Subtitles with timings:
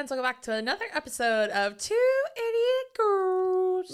[0.00, 1.94] Friends, welcome back to another episode of Two
[2.34, 3.88] Idiot Girls.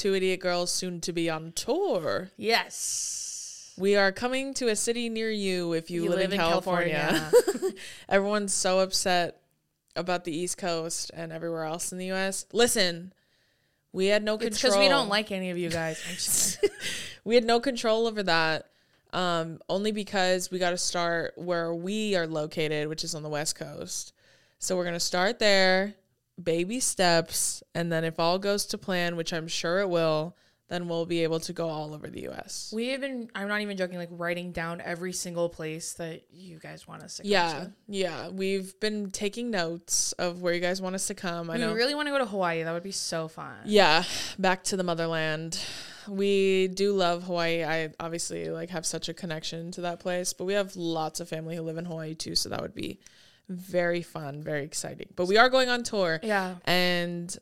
[0.00, 2.30] Two idiot girls soon to be on tour.
[2.38, 3.74] Yes.
[3.76, 6.46] We are coming to a city near you if you, You live, live in in
[6.46, 7.30] California.
[8.08, 9.42] Everyone's so upset
[9.94, 12.46] about the East Coast and everywhere else in the US.
[12.50, 13.12] Listen,
[13.92, 14.72] we had no control.
[14.72, 16.58] because we don't like any of you guys.
[17.24, 18.68] We had no control over that.
[19.14, 23.28] Um, only because we got to start where we are located, which is on the
[23.28, 24.12] West Coast.
[24.58, 25.94] So we're gonna start there,
[26.42, 30.36] baby steps, and then if all goes to plan, which I'm sure it will,
[30.68, 32.72] then we'll be able to go all over the U.S.
[32.74, 36.58] we have been, I'm not even joking, like writing down every single place that you
[36.58, 37.72] guys want us to go yeah, to.
[37.86, 41.50] yeah, we've been taking notes of where you guys want us to come.
[41.50, 41.74] I We know.
[41.74, 42.62] really want to go to Hawaii.
[42.62, 43.54] That would be so fun.
[43.66, 44.04] Yeah,
[44.38, 45.60] back to the motherland.
[46.08, 47.64] We do love Hawaii.
[47.64, 51.28] I obviously like have such a connection to that place, but we have lots of
[51.28, 53.00] family who live in Hawaii too, so that would be
[53.48, 55.08] very fun, very exciting.
[55.16, 56.20] But we are going on tour.
[56.22, 56.56] Yeah.
[56.64, 57.36] And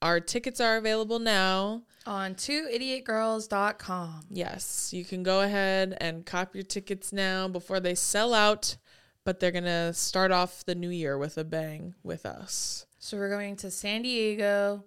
[0.00, 1.82] our tickets are available now.
[2.06, 4.26] On twoidiotgirls.com.
[4.30, 8.76] Yes, you can go ahead and cop your tickets now before they sell out,
[9.24, 12.86] but they're going to start off the new year with a bang with us.
[12.98, 14.84] So we're going to San Diego,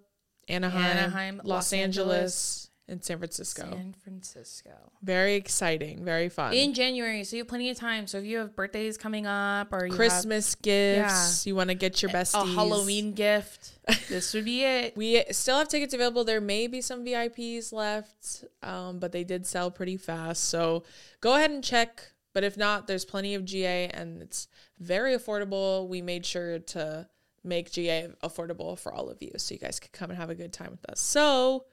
[0.48, 3.62] Anaheim, Anaheim, Los, Los Angeles, Angeles, and San Francisco.
[3.62, 4.70] San Francisco.
[5.02, 6.52] Very exciting, very fun.
[6.52, 8.06] in January, so you have plenty of time.
[8.06, 12.02] So if you have birthdays coming up or you Christmas gifts, you want to get
[12.02, 12.42] your have besties.
[12.42, 13.78] a Halloween gift,
[14.08, 14.96] this would be it.
[15.02, 16.24] We still have tickets available.
[16.24, 20.44] There may be some VIPs left, um, but they did sell pretty fast.
[20.44, 20.84] So
[21.20, 22.02] go ahead and check.
[22.34, 24.48] But if not, there's plenty of GA and it's
[24.78, 25.86] very affordable.
[25.86, 27.06] We made sure to
[27.44, 30.34] make GA affordable for all of you so you guys could come and have a
[30.34, 31.00] good time with us.
[31.00, 31.64] So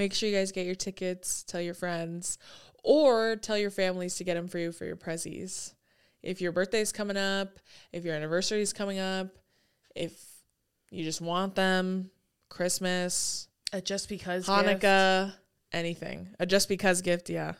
[0.00, 2.38] make sure you guys get your tickets, tell your friends,
[2.82, 5.74] or tell your families to get them for you for your prezzies.
[6.22, 7.58] If your birthday's coming up,
[7.92, 9.28] if your anniversary is coming up,
[9.94, 10.12] if
[10.90, 12.10] you just want them,
[12.48, 14.58] Christmas, A just because gift.
[14.58, 15.34] Hanukkah,
[15.72, 16.28] anything.
[16.38, 17.52] A just because gift, yeah.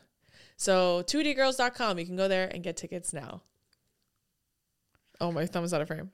[0.57, 3.43] So twoidiotgirls.com, you can go there and get tickets now.
[5.21, 6.11] Oh, my thumb is out of frame.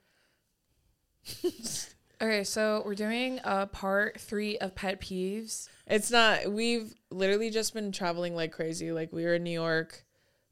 [2.21, 5.69] Okay, so we're doing a part three of pet peeves.
[5.87, 8.91] It's not, we've literally just been traveling like crazy.
[8.91, 10.05] Like, we were in New York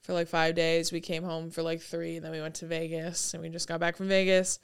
[0.03, 0.93] for like five days.
[0.93, 3.67] We came home for like three, and then we went to Vegas, and we just
[3.67, 4.59] got back from Vegas.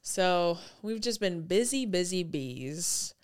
[0.00, 3.14] So we've just been busy, busy bees.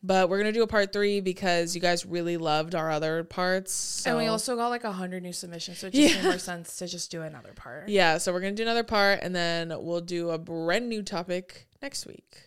[0.00, 3.24] But we're going to do a part three because you guys really loved our other
[3.24, 3.72] parts.
[3.72, 4.10] So.
[4.10, 6.22] And we also got like a hundred new submissions, so it just Yeah.
[6.22, 7.88] made more sense to just do another part.
[7.88, 11.66] Yeah, so we're gonna do another part, and then we'll do a brand new topic
[11.82, 12.44] next week.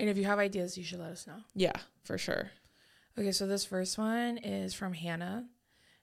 [0.00, 1.42] And if you have ideas, you should let us know.
[1.54, 2.50] Yeah, for sure.
[3.18, 5.44] Okay, so this first one is from Hannah,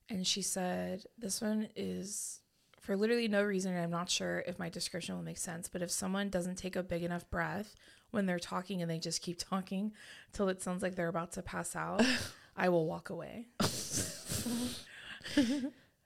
[0.08, 2.42] and she said this one is
[2.80, 3.74] for literally no reason.
[3.74, 6.76] And I'm not sure if my description will make sense, but if someone doesn't take
[6.76, 7.74] a big enough breath
[8.12, 9.94] when they're talking and they just keep talking
[10.32, 12.06] till it sounds like they're about to pass out,
[12.56, 13.48] I will walk away.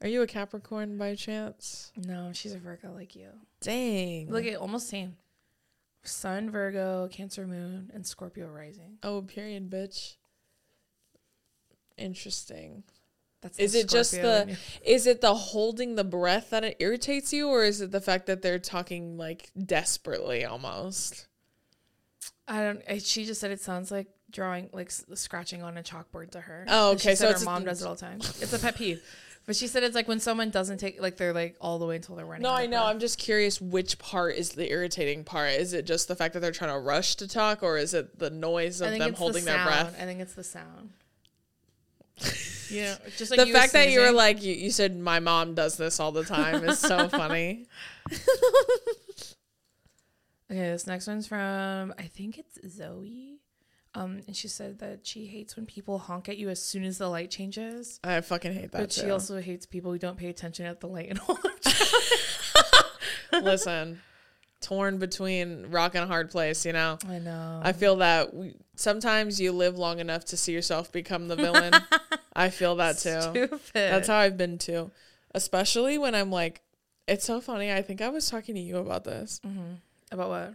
[0.02, 1.92] Are you a Capricorn by chance?
[1.98, 3.28] No, she's a Virgo like you.
[3.60, 4.32] Dang.
[4.32, 5.18] Look at almost same.
[6.04, 8.98] Sun, Virgo, Cancer, Moon, and Scorpio rising.
[9.04, 10.16] oh, period, bitch.
[11.98, 12.84] Interesting.
[13.42, 16.78] That's Is it just Scorpio in the is it the holding the breath that it
[16.80, 21.28] irritates you, or is it the fact that they're talking like desperately almost?
[22.48, 23.02] I don't.
[23.02, 26.66] She just said it sounds like drawing, like scratching on a chalkboard to her.
[26.68, 28.20] Oh, okay, so her it's- mom does it all the time.
[28.20, 29.02] It's a pet peeve.
[29.48, 31.96] But she said it's like when someone doesn't take, like they're like all the way
[31.98, 32.44] until they're running.
[32.44, 32.78] No, out I of know.
[32.78, 32.90] breath.
[32.90, 35.52] I'm just curious which part is the irritating part.
[35.54, 38.20] Is it just the fact that they're trying to rush to talk, or is it
[38.20, 39.68] the noise I of think them it's holding the their sound.
[39.68, 40.02] breath?
[40.02, 40.92] I think it's the sound.
[42.70, 44.16] Yeah, just like the you fact that you were sneezing.
[44.16, 47.66] like you, you said my mom does this all the time is so funny.
[50.50, 53.31] Okay, this next one's from I think it's Zoe.
[53.94, 56.98] Um, and she said that she hates when people honk at you as soon as
[56.98, 58.00] the light changes.
[58.04, 58.78] I fucking hate that.
[58.78, 61.38] But she also hates people who don't pay attention at the light and all.
[63.42, 64.00] listen,
[64.62, 66.66] torn between rock and a hard place.
[66.66, 67.60] You know, I know.
[67.64, 71.74] I feel that we, sometimes you live long enough to see yourself become the villain.
[72.34, 73.20] I feel that too.
[73.22, 73.60] Stupid.
[73.74, 74.92] That's how I've been too,
[75.36, 76.62] especially when I'm like,
[77.08, 77.74] it's so funny.
[77.74, 79.42] I think I was talking to you about this.
[80.12, 80.54] About what?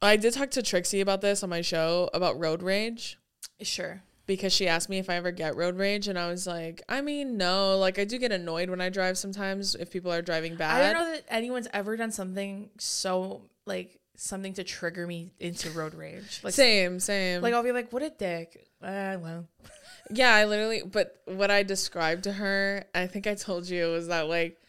[0.00, 3.18] I did talk to Trixie about this on my show about road rage.
[3.60, 4.02] Sure.
[4.26, 7.00] because she asked me if I ever get road rage, and I was like, I
[7.00, 7.76] mean, no.
[7.78, 10.80] Like, I do get annoyed when I drive sometimes if people are driving bad.
[10.80, 15.70] I don't know that anyone's ever done something so like something to trigger me into
[15.70, 16.40] road rage.
[16.42, 17.42] Like, same, same.
[17.42, 19.46] like I'll be like, "What a dick." Uh, well,
[20.10, 20.82] yeah, I literally.
[20.82, 24.60] But what I described to her, I think I told you, was that like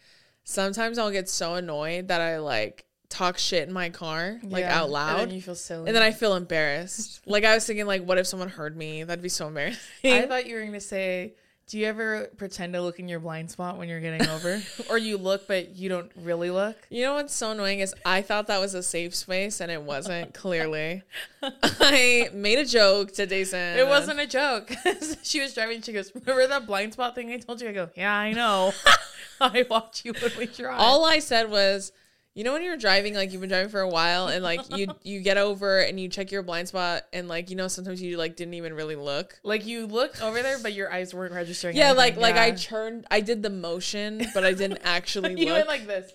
[0.44, 4.80] sometimes I'll get so annoyed that I like talk shit in my car, like yeah.
[4.80, 5.20] out loud.
[5.20, 5.88] and then you feel silly.
[5.88, 7.20] And then I feel embarrassed.
[7.26, 9.04] like I was thinking, like, what if someone heard me?
[9.04, 9.80] That'd be so embarrassing.
[10.04, 11.34] I thought you were going to say,
[11.66, 14.96] "Do you ever pretend to look in your blind spot when you're getting over, or
[14.96, 18.46] you look but you don't really look?" You know what's so annoying is I thought
[18.46, 20.32] that was a safe space and it wasn't.
[20.40, 21.02] clearly,
[21.42, 23.76] I made a joke to Jason.
[23.76, 24.72] It wasn't a joke.
[25.22, 25.82] she was driving.
[25.82, 28.72] She goes, "Remember that blind spot thing I told you?" I go, "Yeah, I know.
[29.40, 31.92] I watch you when we drive." All I said was,
[32.34, 34.94] you know, when you're driving, like you've been driving for a while, and like you
[35.02, 38.16] you get over and you check your blind spot, and like you know sometimes you
[38.16, 39.40] like didn't even really look.
[39.42, 41.76] like you looked over there, but your eyes weren't registering.
[41.76, 42.22] Yeah, like anything.
[42.22, 42.54] like I Yeah.
[42.56, 46.12] turned, I did the motion, but I didn't actually you went like this.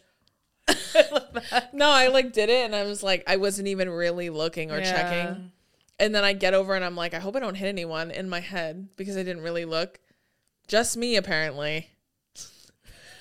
[1.73, 4.79] no, I like did it, and I was like, I wasn't even really looking or
[4.79, 4.91] Yeah.
[4.91, 5.51] checking.
[5.99, 8.27] And then I get over and I'm like, I hope I don't hit anyone in
[8.27, 9.99] my head because I didn't really look.
[10.67, 11.89] Just me, apparently.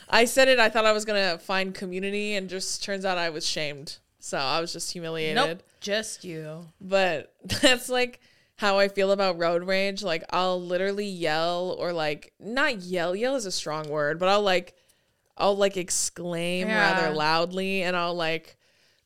[0.08, 3.18] I said it, I thought I was going to find community, and just turns out
[3.18, 3.98] I was shamed.
[4.18, 5.36] So I was just humiliated.
[5.36, 6.66] Nope, just you.
[6.80, 8.20] But that's like
[8.56, 10.02] how I feel about road rage.
[10.02, 14.42] Like, I'll literally yell, or like, not yell, yell is a strong word, but I'll
[14.42, 14.74] like,
[15.36, 16.78] I'll like exclaim Yeah.
[16.78, 18.56] rather loudly, and I'll like,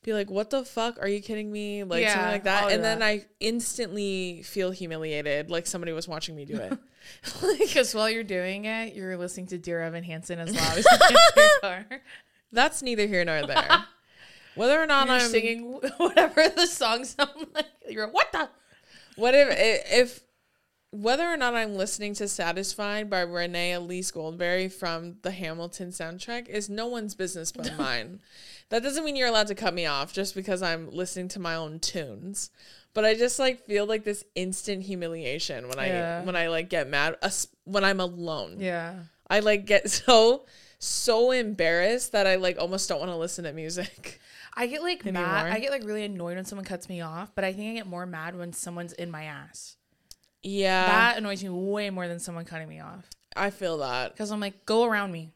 [0.08, 0.98] be like, "What the fuck?
[1.00, 3.02] Are you kidding me?" Like Yeah, something like that, and then.
[3.02, 6.78] I instantly feel humiliated, like somebody was watching me do it.
[7.58, 10.98] Because while you're doing it, you're listening to Dear Evan Hansen as loud as you
[10.98, 11.86] can your car.
[12.52, 13.84] That's neither here nor there.
[14.54, 17.66] Whether or not You're I'm singing whatever the song sounds like.
[17.88, 18.48] You're what the?
[19.16, 19.48] what if
[19.90, 20.20] if
[20.90, 26.48] whether or not I'm listening to "Satisfied" by Renee Elise Goldsberry from the Hamilton soundtrack
[26.48, 28.20] is no one's business but mine.
[28.70, 31.54] That doesn't mean you're allowed to cut me off just because I'm listening to my
[31.54, 32.50] own tunes.
[32.94, 36.24] But I just like feel like this instant humiliation when I Yeah.
[36.24, 37.30] when I like get mad uh,
[37.64, 38.56] when I'm alone.
[38.58, 38.94] Yeah.
[39.30, 40.46] I like get so
[40.78, 44.20] so embarrassed that I like almost don't want to listen to music.
[44.54, 45.22] I get like Anymore.
[45.26, 45.52] mad.
[45.52, 47.86] I get like really annoyed when someone cuts me off, but I think I get
[47.86, 49.76] more mad when someone's in my ass.
[50.42, 53.08] Yeah, that annoys me way more than someone cutting me off.
[53.36, 54.12] I feel that.
[54.12, 55.32] Because I'm like, go around me.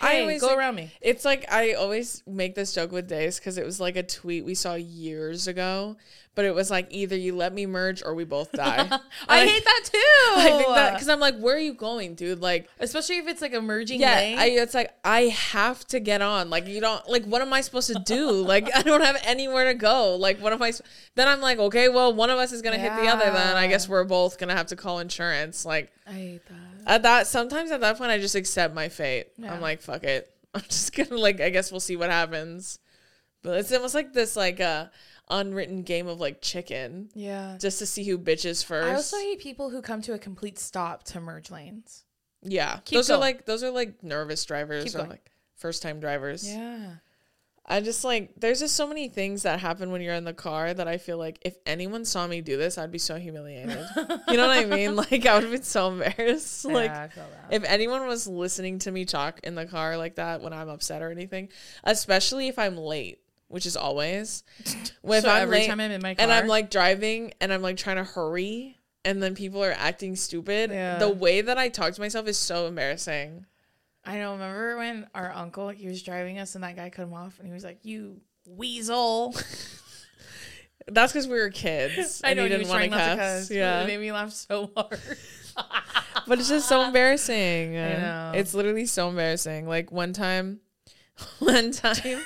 [0.00, 0.90] I always go think- around me.
[1.00, 4.44] It's like I always make this joke with Days because it was like a tweet
[4.44, 5.96] we saw years ago,
[6.34, 8.88] but it was like either you let me merge or we both die.
[9.28, 9.98] I hate that too.
[10.36, 12.40] I think that because I'm like, where are you going, dude?
[12.40, 14.36] Like, especially if it's like a merging yeah.
[14.38, 16.50] I, it's like I have to get on.
[16.50, 17.24] Like, you don't like.
[17.24, 18.30] What am I supposed to do?
[18.30, 20.16] like, I don't have anywhere to go.
[20.16, 20.72] Like, what am I?
[21.14, 23.30] Then I'm like, okay, well, one of us is gonna hit the other.
[23.30, 25.66] Then I guess we're both gonna have to call insurance.
[25.66, 26.71] Like, I hate that.
[26.86, 29.28] At that sometimes at that point I just accept my fate.
[29.36, 29.52] Yeah.
[29.54, 30.28] I'm like, fuck it.
[30.54, 32.78] I'm just gonna like I guess we'll see what happens.
[33.42, 34.86] But it's almost like this like uh
[35.30, 37.08] unwritten game of like chicken.
[37.14, 37.56] Yeah.
[37.58, 38.88] Just to see who bitches first.
[38.88, 42.04] I also hate people who come to a complete stop to merge lanes.
[42.42, 42.80] yeah.
[42.84, 45.10] Keep those are like those are like nervous drivers Keep or going.
[45.10, 46.46] like first time drivers.
[46.48, 46.94] Yeah.
[47.72, 50.74] I just like there's just so many things that happen when you're in the car
[50.74, 53.78] that I feel like if anyone saw me do this, I'd be so humiliated.
[54.28, 54.96] you know what I mean?
[55.02, 56.64] Like I would have been so embarrassed.
[56.64, 57.28] Like yeah, that.
[57.50, 61.02] if anyone was listening to me talk in the car like that when I'm upset
[61.02, 61.48] or anything,
[61.84, 64.44] especially if I'm late, which is always.
[65.04, 67.52] If so I'm every late time I'm in my car, and I'm like driving and
[67.52, 70.98] I'm like trying to hurry and then people are acting stupid, Yeah.
[70.98, 73.46] the way that I talk to myself is so embarrassing.
[74.04, 77.14] I don't remember when our uncle he was driving us and that guy cut him
[77.14, 79.34] off and he was like, "You weasel."
[80.88, 82.22] That's because we were kids.
[82.24, 83.50] I know he didn't want to cuss.
[83.50, 83.82] Yeah.
[83.82, 84.98] it made me laugh so hard.
[86.26, 87.76] but it's just so embarrassing.
[87.76, 88.32] I know.
[88.34, 89.68] It's literally so embarrassing.
[89.68, 90.60] Like one time,
[91.38, 92.20] one time,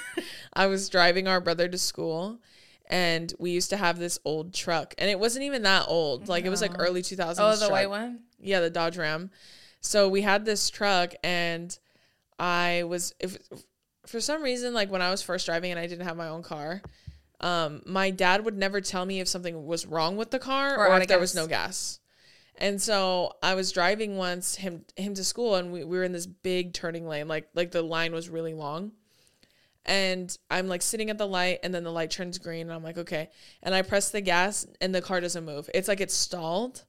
[0.52, 2.40] I was driving our brother to school,
[2.88, 6.28] and we used to have this old truck, and it wasn't even that old.
[6.28, 7.62] Like it was like early two thousands.
[7.62, 8.20] oh, the white one.
[8.38, 9.30] Yeah, the Dodge Ram.
[9.86, 11.76] So we had this truck and
[12.40, 13.38] I was if
[14.04, 16.42] for some reason like when I was first driving and I didn't have my own
[16.42, 16.82] car,
[17.40, 20.88] um my dad would never tell me if something was wrong with the car Or
[20.88, 22.00] or, if there was no gas.
[22.58, 26.12] And so I was driving once him him to school and we, we were in
[26.12, 28.90] this big turning lane like like the line was really long.
[29.84, 32.82] And I'm like sitting at the light and then the light turns green and I'm
[32.82, 33.30] like okay.
[33.62, 35.70] And I press the gas and the car doesn't move.
[35.72, 36.84] It's like it's stalled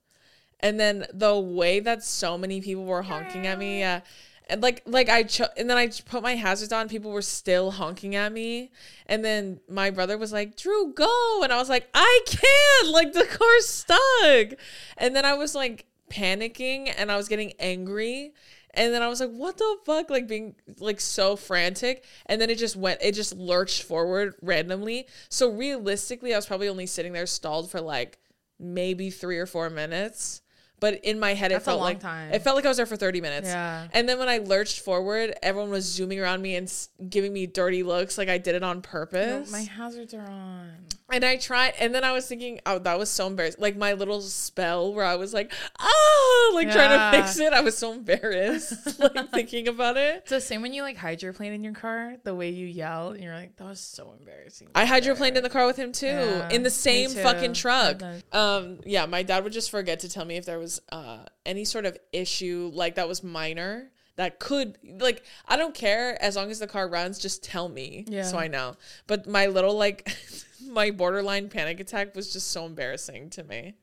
[0.60, 4.02] and then the way that so many people were honking at me yeah
[4.50, 7.72] and like like I cho- and then I put my hazards on people were still
[7.72, 8.72] honking at me
[9.06, 13.14] and then my brother was like Drew go and I was like I can't like
[13.14, 14.60] the car's stuck
[14.98, 18.34] and then I was like panicking and I was getting angry
[18.78, 20.12] and then I was like, what the fuck?
[20.12, 22.06] Like being like so frantic.
[22.28, 25.08] And then it just went, it just lurched forward randomly.
[25.30, 28.20] So realistically, I was probably only sitting there stalled for like
[28.60, 30.44] maybe three or four minutes.
[30.80, 32.32] But in my head, That's it felt like time.
[32.32, 33.48] it felt like I was there for 30 minutes.
[33.48, 33.88] Yeah.
[33.94, 37.48] And then when I lurched forward, everyone was zooming around me and s- giving me
[37.48, 39.52] dirty looks like I did it on No, purpose.
[39.52, 40.72] my hazards are on.
[41.12, 43.62] And I tried, and then I was thinking, oh, that was so embarrassing.
[43.62, 47.54] Like my little spell where I was like, oh, like trying to fix it.
[47.54, 50.16] I was so embarrassed, like thinking about it.
[50.18, 53.24] It's the same when you like hydroplane in your car, the way you yell, and
[53.24, 54.68] you're like, that was so embarrassing.
[54.76, 58.02] I hydroplaned in the car with him too, Yeah, in the same fucking truck.
[58.34, 61.66] Um, yeah, my dad would just forget to tell me if there was uh any
[61.66, 66.50] sort of issue like that was minor that could like I don't care as long
[66.52, 68.24] as the car runs, just tell me Yeah.
[68.24, 68.76] so I know.
[69.06, 70.10] But my little like
[70.68, 73.76] my borderline panic attack was just so embarrassing to me.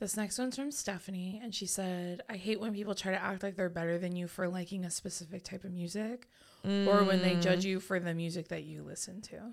[0.00, 3.44] This next one's from Stephanie, and she said, I hate when people try to act
[3.44, 6.26] like they're better than you for liking a specific type of music
[6.64, 7.42] or when they Mm.
[7.42, 9.52] judge you for the music that you listen to.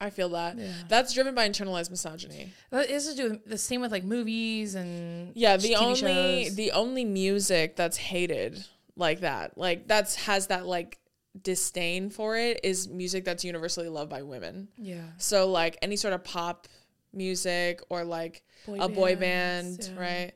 [0.00, 0.56] I feel that.
[0.58, 0.72] Yeah.
[0.88, 2.52] That's driven by internalized misogyny.
[2.70, 6.44] That is to do with the same with like movies and Yeah, the TV only
[6.44, 6.54] shows.
[6.56, 8.64] the only music that's hated
[8.96, 10.98] like that, like that's has that like
[11.42, 14.68] disdain for it is music that's universally loved by women.
[14.76, 16.68] yeah So like any sort of pop
[17.12, 20.00] music or like Boy a boy band, yeah.
[20.00, 20.32] right?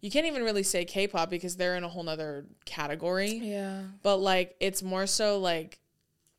[0.00, 3.32] You can't even really say K-pop because they're in a whole nother category.
[3.42, 5.78] yeah But like it's more so like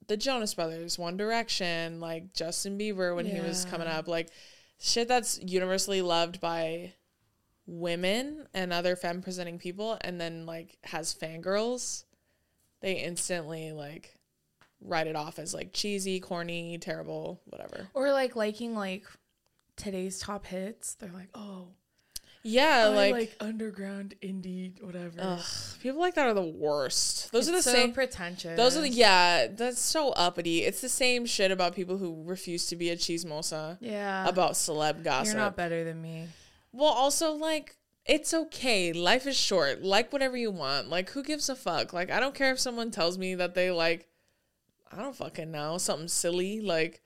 [0.08, 4.30] the Jonas Brothers, One Direction, like Justin Bieber when he was coming up, like
[4.80, 6.94] shit that's universally loved by
[7.66, 12.04] women and other femme presenting people and then like has fangirls,
[12.82, 14.18] they instantly like
[14.82, 17.88] write it off as like cheesy, corny, terrible, whatever.
[17.94, 19.06] or like liking like
[19.78, 20.96] today's top hits.
[20.96, 21.70] They're like, oh,
[22.46, 25.14] Yeah, I like, like, underground indie whatever.
[25.18, 25.46] ugh,
[25.82, 27.32] people like that are the worst.
[27.32, 28.58] Those are the so same pretentious.
[28.58, 30.64] Those are the yeah, that's so uppity.
[30.64, 34.28] It's the same shit about people who refuse to be a chismosa yeah.
[34.28, 35.34] about celeb gossip.
[35.34, 36.28] You're not better than me.
[36.74, 38.92] well, also like it's okay.
[38.92, 39.82] Life is short.
[39.82, 40.90] Like whatever you want.
[40.90, 41.94] Like who gives a fuck?
[41.94, 44.10] Like I don't care if someone tells me that they like
[44.92, 47.02] I don't fucking know, something silly like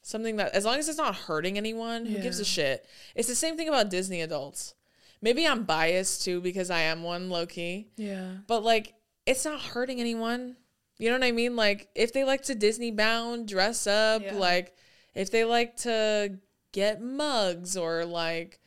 [0.00, 2.86] something that as long as it's not hurting anyone, who gives a shit?
[3.14, 4.74] It's the same thing about Disney adults.
[5.20, 7.88] Maybe I'm biased too because I am one low key.
[7.96, 8.32] Yeah.
[8.46, 8.94] But like,
[9.26, 10.56] it's not hurting anyone.
[10.98, 11.54] You know what I mean?
[11.56, 14.34] Like, if they like to Disney bound, dress up, Yeah.
[14.34, 14.76] like,
[15.14, 16.38] if they like to
[16.72, 18.60] get mugs or like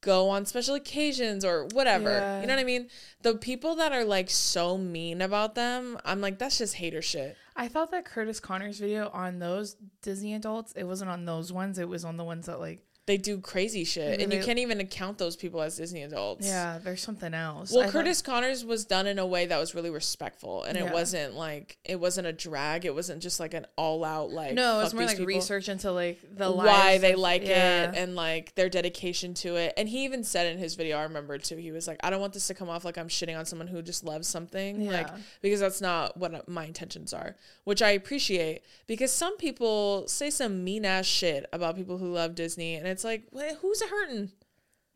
[0.00, 2.10] go on special occasions or whatever.
[2.10, 2.40] Yeah.
[2.40, 2.88] You know what I mean?
[3.22, 7.36] The people that are like so mean about them, I'm like, that's just hater shit.
[7.56, 11.78] I thought that Kurtis Conner's video on those Disney adults, it wasn't on those ones.
[11.78, 14.20] It was on the ones that like, They do crazy shit.
[14.20, 16.44] And you They- can't even account those people as Disney adults.
[16.44, 17.70] yeah, there's something else.
[17.70, 20.76] Well, I thought- Kurtis Conners was done in a way that was really respectful, and
[20.76, 20.86] Yeah.
[20.86, 22.84] it wasn't like it wasn't a drag.
[22.84, 24.54] It wasn't just like an all out like.
[24.54, 25.26] no, it's fuck more like people.
[25.28, 27.90] research into like the why they of- like yeah.
[27.90, 29.72] it and like their dedication to it.
[29.76, 32.20] And he even said in his video, I remember too, he was like, I don't
[32.20, 34.84] want this to come off like I'm shitting on someone who just loves something.
[34.90, 35.08] Like,
[35.42, 38.62] because that's not what my intentions are, which I appreciate.
[38.88, 42.74] Because some people say some mean ass shit about people who love Disney.
[42.74, 43.24] And it's like,
[43.60, 44.30] who's it hurting?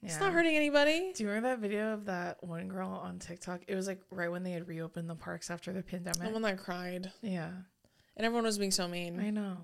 [0.03, 0.21] It's Yeah.
[0.21, 1.13] not hurting anybody.
[1.15, 3.61] Do you remember that video of that one girl on TikTok?
[3.69, 6.23] It was like right when they had reopened the parks after the pandemic.
[6.23, 7.13] Someone that cried.
[7.21, 7.51] yeah,
[8.17, 9.21] And everyone was being so mean.
[9.21, 9.59] I know.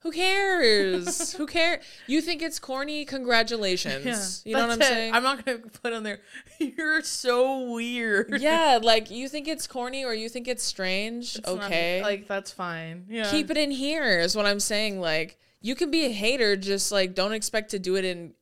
[0.00, 1.32] Who cares?
[1.32, 1.84] Who cares?
[2.06, 3.04] You think it's corny?
[3.04, 4.42] Congratulations.
[4.44, 4.94] You know what I'm that's it.
[4.94, 5.14] saying?
[5.14, 6.20] I'm not gonna put on there.
[6.58, 8.40] You're so weird.
[8.40, 11.36] yeah, like you think it's corny or you think it's strange.
[11.36, 12.02] It's not- okay.
[12.02, 13.06] like that's fine.
[13.08, 15.00] Yeah, Keep it in here is what I'm saying.
[15.00, 18.34] Like you can be a hater, just like don't expect to do it and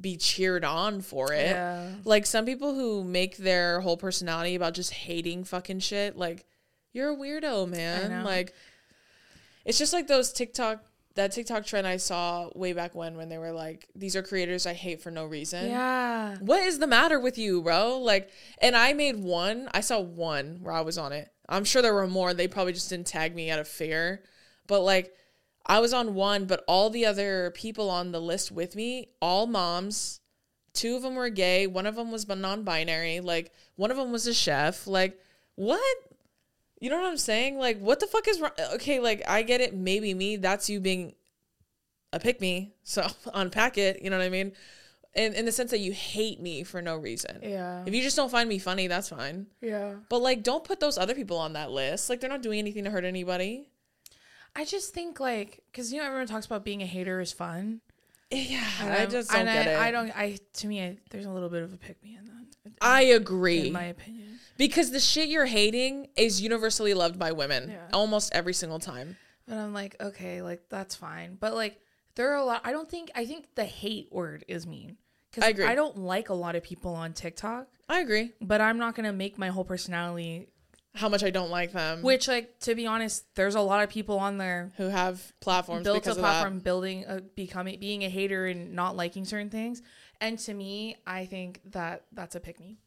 [0.00, 1.50] be cheered on for it.
[1.50, 1.90] Yeah.
[2.04, 6.46] Like some people who make their whole personality about just hating fucking shit, like
[6.92, 8.24] you're a weirdo, man.
[8.24, 8.54] Like
[9.64, 10.84] it's just like those TikTok
[11.18, 14.66] that TikTok trend I saw way back when when they were like, these are creators
[14.66, 15.68] I hate for no reason.
[15.68, 16.36] Yeah.
[16.36, 17.98] What is the matter with you, bro?
[17.98, 18.30] Like,
[18.62, 19.68] and I made one.
[19.74, 21.28] I saw one where I was on it.
[21.48, 22.34] I'm sure there were more.
[22.34, 24.22] They probably just didn't tag me out of fear.
[24.68, 25.12] But like,
[25.68, 29.46] I was on one, but all the other people on the list with me, all
[29.46, 30.20] moms.
[30.72, 31.66] Two of them were gay.
[31.66, 33.20] One of them was non-binary.
[33.20, 34.86] Like, one of them was a chef.
[34.86, 35.20] Like,
[35.56, 35.96] what?
[36.80, 37.58] You know what I'm saying?
[37.58, 38.52] Like, what the fuck is wrong?
[38.74, 39.74] Okay, like I get it.
[39.74, 40.36] Maybe me.
[40.36, 41.14] That's you being
[42.12, 42.72] a pick me.
[42.84, 44.00] So unpack it.
[44.02, 44.52] You know what I mean?
[45.14, 47.40] In in the sense that you hate me for no reason.
[47.42, 47.82] Yeah.
[47.84, 49.48] If you just don't find me funny, that's fine.
[49.60, 49.94] Yeah.
[50.08, 52.08] But like, don't put those other people on that list.
[52.08, 53.68] Like, they're not doing anything to hurt anybody.
[54.58, 57.80] I just think like because you know everyone talks about being a hater is fun.
[58.30, 59.78] Yeah, And I just don't and get I, it.
[59.78, 60.10] I don't.
[60.18, 62.72] I to me, I, there's a little bit of a pick me in that.
[62.82, 63.68] I agree.
[63.68, 64.38] in my opinion.
[64.58, 67.86] because the shit you're hating is universally loved by women Yeah.
[67.92, 69.16] almost every single time.
[69.46, 71.38] But I'm like, okay, like that's fine.
[71.40, 71.80] But like,
[72.16, 72.60] there are a lot.
[72.64, 73.10] I don't think.
[73.14, 74.98] I think the hate word is mean.
[75.30, 75.64] Because I agree.
[75.66, 78.32] I don't like a lot of people on TikTok, I agree.
[78.40, 80.48] but I'm not gonna make my whole personality.
[80.98, 82.02] How much I don't like them.
[82.02, 85.84] Which, like, to be honest, there's a lot of people on there who have platforms
[85.84, 89.80] built a platform, building, a, becoming, being a hater and not liking certain things.
[90.20, 92.78] And to me, I think that that's a pick me.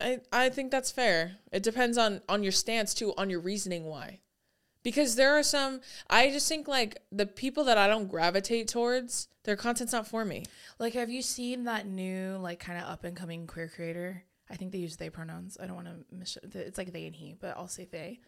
[0.00, 1.38] I, I think that's fair.
[1.52, 4.20] It depends on on your stance too, on your reasoning why.
[4.82, 9.28] Because there are some I just think like the people that I don't gravitate towards,
[9.44, 10.44] their content's not for me.
[10.78, 14.22] Like, have you seen that new, like, kind of up and coming queer creator?
[14.50, 15.56] I think they use they pronouns.
[15.62, 16.54] I don't want to miss it.
[16.54, 18.20] It's like they and he, but I'll say they.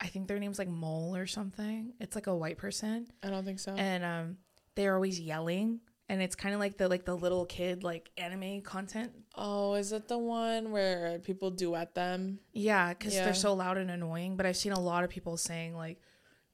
[0.00, 1.92] I think their name's like Mole or something.
[2.00, 3.74] It's like a white person, I don't think so.
[3.74, 4.36] and um,
[4.74, 8.62] they're always yelling, and it's kind of like the like the little kid like anime
[8.62, 9.12] content.
[9.34, 12.38] oh, is it the one where people duet them?
[12.54, 13.24] Yeah, because Yeah.
[13.24, 14.36] they're so loud and annoying.
[14.36, 16.00] But I've seen a lot of people saying like,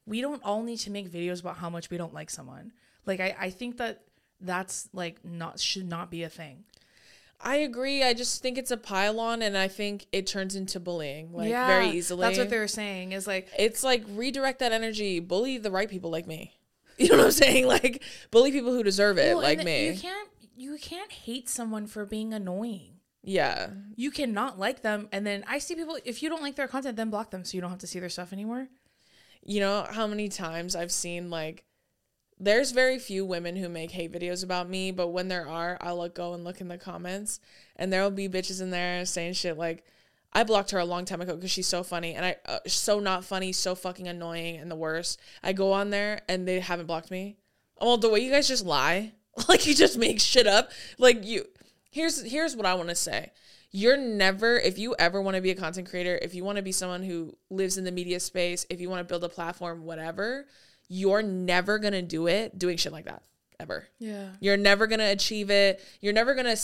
[0.06, 2.72] we don't all need to make videos about how much we don't like someone.
[3.06, 4.02] Like, I I think that
[4.40, 6.64] that's like not should not be a thing.
[7.40, 8.02] I agree.
[8.02, 11.90] I just think it's a pylon and I think it turns into bullying like very
[11.90, 12.22] easily.
[12.22, 15.88] That's what they were saying is like it's like redirect that energy, bully the right
[15.88, 16.52] people like me.
[16.98, 17.66] You know what I'm saying?
[17.66, 19.88] Like bully people who deserve it, well, like me.
[19.90, 23.00] You can't you can't hate someone for being annoying.
[23.22, 23.68] yeah.
[23.96, 26.96] You cannot like them and then I see people if you don't like their content
[26.96, 28.68] then block them so you don't have to see their stuff anymore.
[29.44, 31.65] You know how many times I've seen like
[32.38, 36.08] there's very few women who make hate videos about me, but when there are, I'll
[36.08, 37.40] go and look in the comments
[37.76, 39.84] and there'll be bitches in there saying shit like
[40.32, 43.00] I blocked her a long time ago because she's so funny and I uh, so
[43.00, 45.18] not funny, so fucking annoying and the worst.
[45.42, 47.38] I go on there and they haven't blocked me.
[47.80, 49.12] Well, the way you guys just lie,
[49.48, 50.70] like you just make shit up.
[50.98, 51.46] Like you,
[51.90, 53.32] here's here's what I want to say.
[53.70, 56.62] You're never, if you ever want to be a content creator, if you want to
[56.62, 59.84] be someone who lives in the media space, if you want to build a platform,
[59.84, 60.46] whatever,
[60.88, 63.22] you're never gonna do it doing shit like that
[63.58, 63.86] ever.
[63.98, 64.28] Yeah.
[64.40, 65.82] You're never gonna achieve it.
[66.00, 66.56] You're never gonna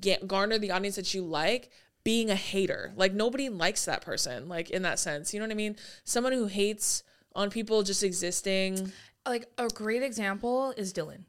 [0.00, 1.70] get garner the audience that you like
[2.04, 2.92] being a hater.
[2.96, 4.48] Like nobody likes that person.
[4.48, 5.76] Like in that sense, you know what I mean?
[6.04, 7.02] Someone who hates
[7.34, 8.92] on people just existing.
[9.26, 11.24] Like a great example is Dylan.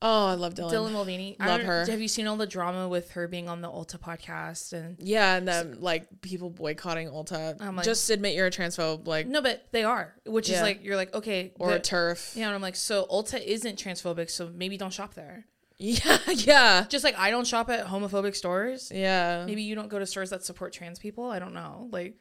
[0.00, 0.70] Oh, I love Dylan.
[0.72, 1.36] Dylan Mulvaney.
[1.40, 1.84] I Love her.
[1.86, 5.34] Have you seen all the drama with her being on the Ulta podcast and Yeah,
[5.36, 7.56] and then like people boycotting Ulta.
[7.60, 10.62] I'm like- just admit you're a transphobe, like No, but they are, which is Yeah.
[10.62, 12.32] like you're like okay, or a the- turf.
[12.36, 15.46] yeah, and I'm like so Ulta isn't transphobic, so maybe don't shop there.
[15.80, 18.90] Yeah, yeah, Just like I don't shop at homophobic stores.
[18.94, 19.44] yeah.
[19.46, 21.30] Maybe you don't go to stores that support trans people.
[21.30, 21.88] I don't know.
[21.92, 22.16] Like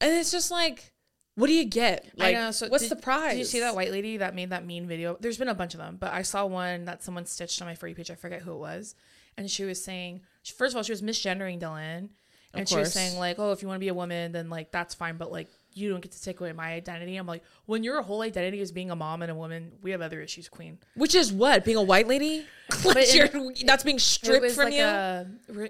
[0.00, 0.92] And it's just like,
[1.40, 2.06] what do you get?
[2.16, 2.50] Like, I know.
[2.50, 3.32] So what's did- the prize?
[3.32, 5.16] Did you see that white lady that made that mean video?
[5.18, 7.74] There's been a bunch of them, but I saw one that someone stitched on my
[7.74, 8.10] for you page.
[8.10, 8.94] I forget who it was,
[9.36, 10.20] and she was saying,
[10.56, 12.10] first of all, she was misgendering Dylan,
[12.52, 14.70] and she was saying like, oh, if you want to be a woman, then like
[14.70, 17.16] that's fine, but like you don't get to take away my identity.
[17.16, 20.00] I'm like, when your whole identity is being a mom and a woman, we have
[20.00, 20.78] other issues, queen.
[20.94, 22.44] Which is what being a white lady?
[22.84, 24.82] it- that's being It stripped was from like you.
[24.84, 25.26] a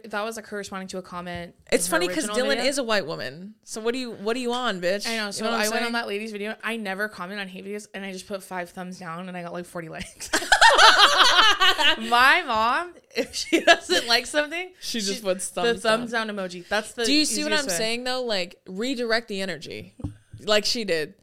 [0.08, 1.54] that was like her responding to a comment.
[1.72, 2.64] it's funny because Dylan video.
[2.64, 3.54] is a white woman.
[3.64, 5.06] So what do you what are you on, bitch?
[5.06, 5.26] I know.
[5.26, 6.56] You So I'm I went on that lady's video.
[6.62, 9.42] I never comment on hate videos, and I just put five thumbs down, and I
[9.42, 10.30] got like forty likes.
[12.08, 16.28] My mom, if she doesn't like something, She just puts the thumbs thumbs down.
[16.28, 16.66] emoji.
[16.68, 17.04] That's the.
[17.04, 17.72] Do you see what I'm way.
[17.72, 18.22] saying though?
[18.22, 19.94] Like redirect the energy,
[20.44, 21.14] like she did.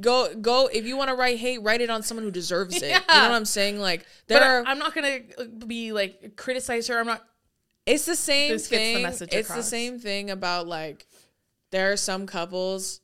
[0.00, 2.82] Go go if you want to write hate, write it on someone who deserves it.
[2.84, 3.78] You know what I'm saying?
[3.78, 4.64] Like there But are.
[4.66, 6.98] I'm not gonna uh, be like criticize her.
[6.98, 7.24] I'm not.
[7.86, 9.02] It's the same This gets the thing.
[9.02, 11.06] message it's the same thing about like
[11.70, 13.00] there are some couples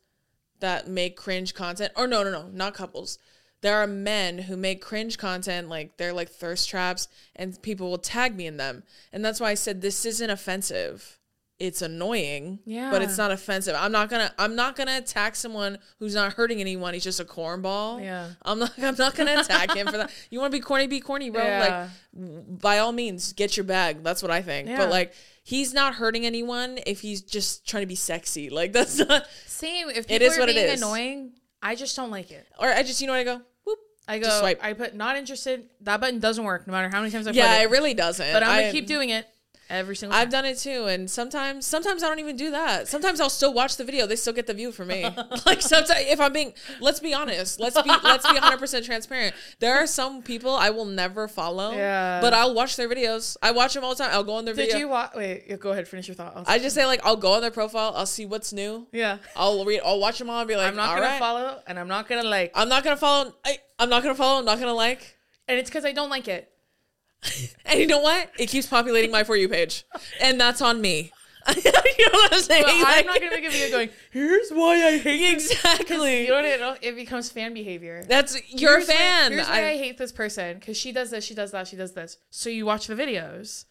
[0.60, 1.92] that make cringe content.
[1.96, 3.18] Or no, no, no, not couples.
[3.62, 7.98] There are men who make cringe content like they're like thirst traps and people will
[7.98, 8.84] tag me in them.
[9.12, 11.18] And that's why I said this isn't offensive.
[11.58, 12.90] it's annoying, yeah.
[12.90, 13.76] but it's not offensive.
[13.78, 16.94] I'm not gonna I'm not gonna attack someone who's not hurting anyone.
[16.94, 18.02] He's just a cornball.
[18.02, 18.30] Yeah.
[18.42, 20.10] I'm not I'm not gonna attack him for that.
[20.30, 21.42] You want to be corny, be corny, bro.
[21.44, 21.88] Yeah.
[22.14, 24.02] Like by all means, get your bag.
[24.02, 24.68] That's what I think.
[24.68, 24.78] Yeah.
[24.78, 28.48] But like he's not hurting anyone if he's just trying to be sexy.
[28.48, 29.26] Like that's not.
[29.44, 29.90] Same.
[29.90, 30.80] If It people is are what it being is.
[30.80, 32.46] annoying, I just don't like it.
[32.58, 33.42] Or I just you know what I go.
[34.10, 34.26] I go.
[34.26, 34.58] Just swipe.
[34.62, 35.66] I put not interested.
[35.82, 37.70] That button doesn't work no matter how many times I Yeah, put it it.
[37.70, 38.32] really doesn't.
[38.32, 39.26] But I'm gonna I- keep doing it
[39.70, 40.22] every single time.
[40.22, 42.88] I've done it too, and sometimes, sometimes I don't even do that.
[42.88, 45.04] Sometimes I'll still watch the video; they still get the view for me.
[45.46, 49.34] like sometimes, if I'm being, let's be honest, let's be, let's be 100 percent transparent.
[49.60, 52.20] There are some people I will never follow, Yeah.
[52.20, 53.36] but I'll watch their videos.
[53.42, 54.10] I watch them all the time.
[54.12, 54.78] I'll go on their Did video.
[54.78, 55.12] you watch?
[55.16, 55.86] Wait, go ahead.
[55.88, 56.32] Finish your thought.
[56.36, 57.92] I'll- I just say like I'll go on their profile.
[57.94, 58.86] I'll see what's new.
[58.92, 59.18] yeah.
[59.36, 59.80] I'll read.
[59.84, 61.18] I'll watch them all and be like, I'm not gonna right.
[61.18, 63.34] follow, and I'm not gonna like, I'm not gonna follow.
[63.44, 64.40] I, I'm not gonna follow.
[64.40, 65.16] I'm not gonna like.
[65.48, 66.49] and it's because I don't like it.
[67.66, 68.30] And you know what?
[68.38, 69.84] It keeps populating my for you page,
[70.20, 71.12] and that's on me.
[71.56, 71.70] you know
[72.12, 72.64] what I'm saying?
[72.66, 73.90] I'm not gonna make a video going.
[74.10, 75.32] Here's why I hate.
[75.34, 76.22] exactly.
[76.24, 76.44] You know what?
[76.44, 78.04] It, it becomes fan behavior.
[78.08, 79.32] That's you're Here's a why- fan.
[79.32, 81.76] here's why I, I- hate this person because she does this, she does that, she
[81.76, 82.18] does this.
[82.30, 83.64] So you watch the videos.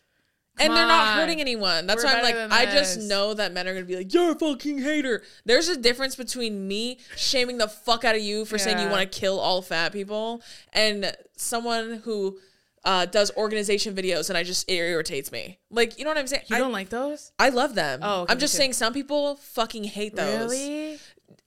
[0.60, 1.18] and they're not on.
[1.18, 1.86] hurting anyone.
[1.88, 4.32] That's We're why I'm like, I just know that men are gonna be like, "You're
[4.32, 8.58] a fucking hater." There's a difference between me shaming the fuck out of you for
[8.58, 10.42] saying you want to kill all fat people,
[10.74, 12.40] and someone who
[12.86, 15.60] uh, does organization videos, and I just it irritates me.
[15.70, 16.44] Like, you know what I'm saying?
[16.48, 17.32] You I, don't like those?
[17.39, 18.00] I love them.
[18.02, 20.52] Oh, okay, I'm just saying some people fucking hate those.
[20.52, 20.98] Really?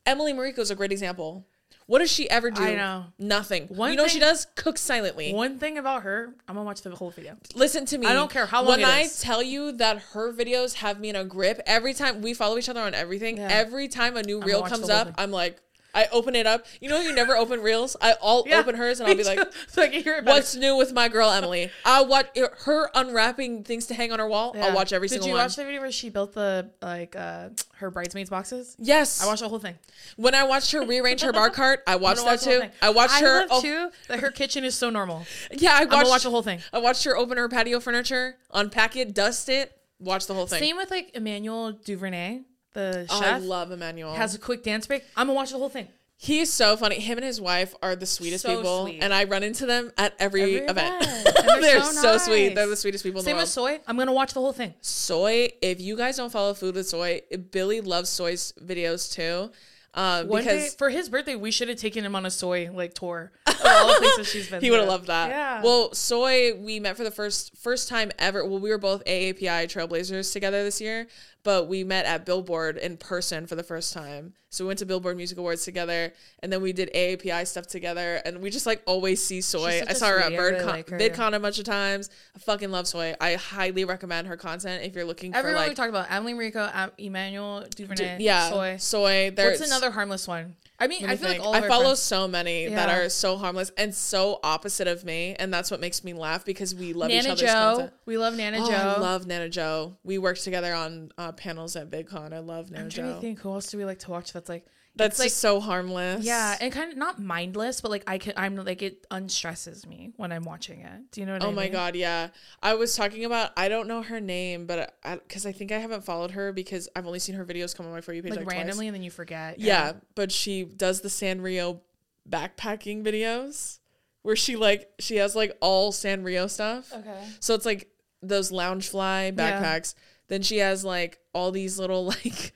[0.04, 1.46] Emily Mariko is a great example.
[1.86, 2.62] What does she ever do?
[2.62, 3.06] I know.
[3.18, 3.66] Nothing.
[3.66, 4.46] One you know what she does?
[4.54, 5.32] Cook silently.
[5.34, 7.36] One thing about her, I'm gonna watch the whole video.
[7.54, 8.06] Listen to me.
[8.06, 9.20] I don't care how long When I is.
[9.20, 12.68] tell you that her videos have me in a grip, every time we follow each
[12.68, 13.48] other on everything, Yeah.
[13.50, 15.12] every time a new reel comes up.
[15.18, 15.60] I'm like,
[15.94, 16.64] I open it up.
[16.80, 17.96] You know, you never open reels.
[18.00, 20.54] I I'll Yeah, open hers and I'll be like, so I can hear it "What's
[20.56, 22.28] new with my girl Emily?" I'll watch
[22.64, 24.54] her unwrapping things to hang on her wall.
[24.58, 25.24] I'll watch every single.
[25.24, 25.44] Did single you one.
[25.44, 28.76] watch the video where she built the like uh her bridesmaids boxes?
[28.78, 29.76] yes, I watched the whole thing.
[30.16, 31.82] when I watched her rearrange her bar cart.
[31.86, 32.62] I watched that watch too.
[32.80, 33.40] I watched I her.
[33.40, 35.26] love oh, too that her kitchen is so normal.
[35.50, 36.08] yeah, I watched.
[36.08, 36.60] watch the whole thing.
[36.72, 40.60] I watched her open her patio furniture, unpack it, dust it, watch the whole thing.
[40.60, 42.44] Same with like Emmanuel Duverneau,
[42.74, 43.42] the Oh, I chef.
[43.44, 44.14] love Emmanuel.
[44.14, 45.04] has a quick dance break.
[45.16, 45.88] I'm gonna watch the whole thing.
[46.16, 47.00] He's so funny.
[47.00, 49.02] Him and his wife are the sweetest So people, sweet.
[49.02, 51.02] and I run into them at every, Every event.
[51.02, 51.26] event.
[51.42, 52.46] And they're they're so, so sweet.
[52.48, 52.54] nice.
[52.54, 53.78] They're the sweetest people in Same the with world.
[53.80, 53.80] soy.
[53.88, 54.74] I'm gonna watch the whole thing.
[54.80, 55.50] soy.
[55.60, 59.50] If you guys don't follow Food with Soy, Billy loves soy's videos too.
[59.94, 62.70] Uh, One day because for his birthday, we should have taken him on a soy
[62.72, 64.62] like tour all the places she's been.
[64.62, 64.90] he would have to.
[64.90, 65.28] loved that.
[65.28, 65.62] Yeah.
[65.62, 68.42] Well, Soy, we met for the first first time ever.
[68.46, 71.08] Well, we were both AAPI Trailblazers together this year,
[71.44, 74.34] but we met at Billboard in person for the first time.
[74.50, 78.20] So we went to Billboard Music Awards together, and then we did AAPI stuff together,
[78.24, 79.82] and we just like always see Soy.
[79.88, 80.38] I saw her at sweetie.
[80.42, 80.98] Really like her.
[80.98, 82.10] VidCon a bunch of times.
[82.36, 83.14] I fucking love Soy.
[83.20, 86.70] I highly recommend her content if you're looking Everyone for we talked about Emily Mariko,
[86.74, 88.76] um, Emmanuel Duverneau, yeah, soy.
[88.76, 89.32] Soy.
[89.34, 90.56] There's What's another harmless one?
[90.82, 91.38] I mean, I feel think.
[91.44, 95.04] like all I follow friends- so many that are so harmless and so opposite of
[95.04, 97.72] me, and that's what makes me laugh because we love each Nana other's Joe.
[97.76, 97.92] content.
[98.06, 98.76] We love Nana Oh, Joe.
[98.76, 99.96] I love Nana Joe.
[100.02, 102.32] We worked together on uh, panels at VidCon.
[102.32, 103.14] I love Nana I'm trying Joe.
[103.14, 106.22] to think who else do we like to watch that's like That's like so harmless.
[106.24, 110.12] yeah, and kind of not mindless, but like I can I'm like it unstresses me
[110.16, 111.10] when I'm watching it.
[111.10, 111.56] Do you know what oh I Oh mean?
[111.56, 112.28] my god, yeah.
[112.62, 113.52] I was talking about.
[113.56, 117.06] I don't know her name, but because I, think I haven't followed her because I've
[117.06, 118.56] only seen her videos come on my for you page Like, like, twice.
[118.56, 119.58] randomly, and then you forget.
[119.58, 121.80] Yeah, but she does the Sanrio
[122.28, 123.78] backpacking videos
[124.22, 126.92] where she like she has like all Sanrio stuff.
[126.92, 127.24] Okay.
[127.40, 127.88] So it's like
[128.22, 129.94] those Loungefly backpacks.
[130.28, 132.52] Then she has like all these little like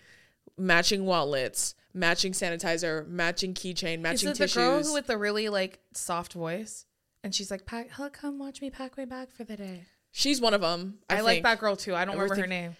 [0.57, 4.89] matching wallets, matching sanitizer, matching keychain, matching Is it the girl tissues.
[4.89, 6.85] who with the really like soft voice?
[7.25, 10.41] And she's like, "Pack, huh, come watch me pack my bag for the day." She's
[10.41, 10.99] one of them.
[11.11, 11.95] I, I, like that girl too.
[11.95, 12.77] I don't remember her name.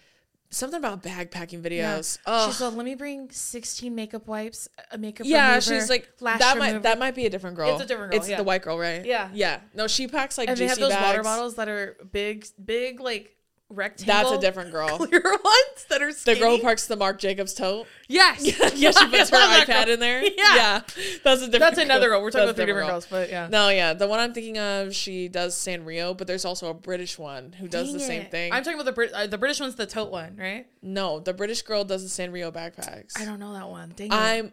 [0.49, 1.97] Something about backpacking Yeah.
[1.97, 2.17] videos.
[2.25, 6.09] Oh, She's like, "Let me bring 16 makeup wipes, a makeup yeah, remover, she's like
[6.21, 7.73] that might that might be a different girl.
[7.73, 8.37] It's a different girl, It's yeah.
[8.37, 9.05] the white girl, right?
[9.05, 9.29] Yeah.
[9.33, 9.59] yeah.
[9.73, 13.36] No, she packs like and they have those water bottles that are big, big like
[13.69, 14.31] rectangle.
[14.31, 14.97] That's a different girl.
[14.97, 17.87] clear ones that are The girl who parks the Marc Jacobs tote.
[18.07, 18.45] Yes.
[18.75, 20.23] yeah, she puts her I love that iPad in there.
[20.23, 20.31] Yeah.
[20.37, 20.81] yeah.
[21.23, 21.59] that's a different.
[21.59, 22.21] That's another girl.
[22.21, 23.47] We're talking That's about three different girls, but yeah.
[23.49, 27.19] No, yeah, the one I'm thinking of, she does Sanrio, but there's also a British
[27.19, 28.31] one who does the Dang same it.
[28.31, 28.53] thing.
[28.53, 30.67] I'm talking about the Brit- uh, the British one's the tote one, right?
[30.81, 33.19] no, the British girl does the Sanrio backpacks.
[33.19, 33.93] I don't know that one.
[33.95, 34.13] Dang it.
[34.13, 34.51] I'm.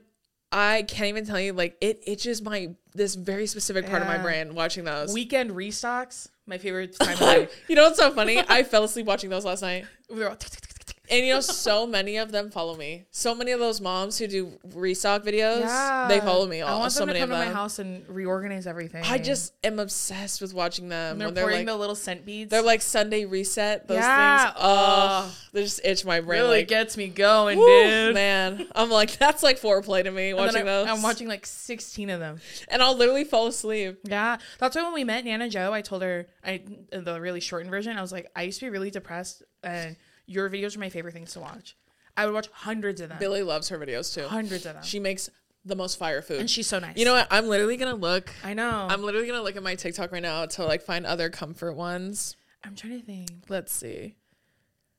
[0.53, 1.53] I can't even tell you.
[1.53, 5.13] Like it itches my this very specific part of my brain watching those.
[5.13, 6.29] Weekend restocks.
[6.47, 7.49] My favorite time of day.
[7.69, 8.43] you know what's so funny?
[8.49, 9.87] I fell asleep watching those last night.
[10.11, 10.74] They're all tick, tick, tick, tick, tick.
[11.11, 13.05] And you know, so many of them follow me.
[13.11, 16.63] So many of those moms who do restock videos, they follow me.
[16.63, 17.53] I All want so them many to come of to them.
[17.53, 19.05] my house and reorganize everything.
[19.05, 21.13] I just am obsessed with watching them.
[21.13, 22.51] and they're when they're pouring like, the little scent beads.
[22.51, 23.87] they're like Sunday reset.
[23.87, 24.45] Those Yeah.
[24.47, 24.57] things.
[24.61, 26.41] Oh, they just itch my brain.
[26.41, 28.15] really like, gets me going, woo, dude.
[28.15, 28.67] man.
[28.75, 30.89] I'm like, that's like foreplay to me And watching I, those.
[30.89, 32.41] I'm watching like 16 of them.
[32.69, 33.99] and I'll literally fall asleep.
[34.05, 37.71] Yeah, that's why when we met Nana Joe, I told her I the really shortened
[37.71, 37.99] version.
[37.99, 41.13] I was like, I used to be really depressed, and your videos are my favorite
[41.15, 41.77] things to watch.
[42.17, 44.29] I would watch hundreds of them, Billy loves her videos too.
[44.29, 45.29] hundreds of them, She makes
[45.65, 46.41] the most fire food.
[46.41, 46.97] and she's so nice.
[46.97, 47.27] you know what?
[47.31, 48.31] I'm literally gonna look.
[48.45, 48.87] I know.
[48.89, 52.37] I'm literally gonna look at my TikTok right now to like find other comfort ones.
[52.63, 53.31] I'm trying to think.
[53.49, 54.17] Let's see.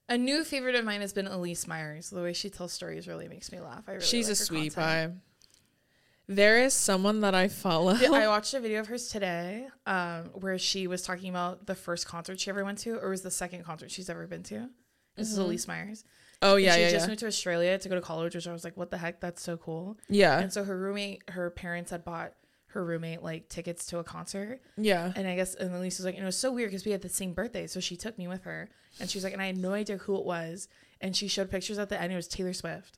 [0.09, 2.09] A new favorite of mine has been Elyse Myers.
[2.11, 3.83] The way she tells stories really makes me laugh.
[3.87, 5.09] I really She's like a sweet pie.
[6.27, 7.93] There is someone that I follow.
[7.95, 12.07] I watched a video of hers today, um, where she was talking about the first
[12.07, 14.69] concert she ever went to, or was the second concert she's ever been to.
[15.15, 16.03] This is Elyse Myers.
[16.41, 16.65] oh Mm-hmm.
[16.65, 17.09] yeah, she yeah, just yeah.
[17.09, 19.19] moved to Australia to go to college, which I was like, what the heck?
[19.21, 19.97] That's so cool.
[20.09, 22.33] Yeah, And so her roommate, her parents had bought
[22.67, 24.59] her roommate like tickets to a concert.
[24.77, 25.13] yeah.
[25.15, 27.01] And I guess, and Elyse was like, and it was so weird because we had
[27.01, 27.67] the same birthday.
[27.67, 28.69] So she took me with her.
[28.99, 30.67] And she was like, and I had no idea who it was.
[30.99, 32.11] And she showed pictures at the end.
[32.11, 32.97] It was Taylor Swift.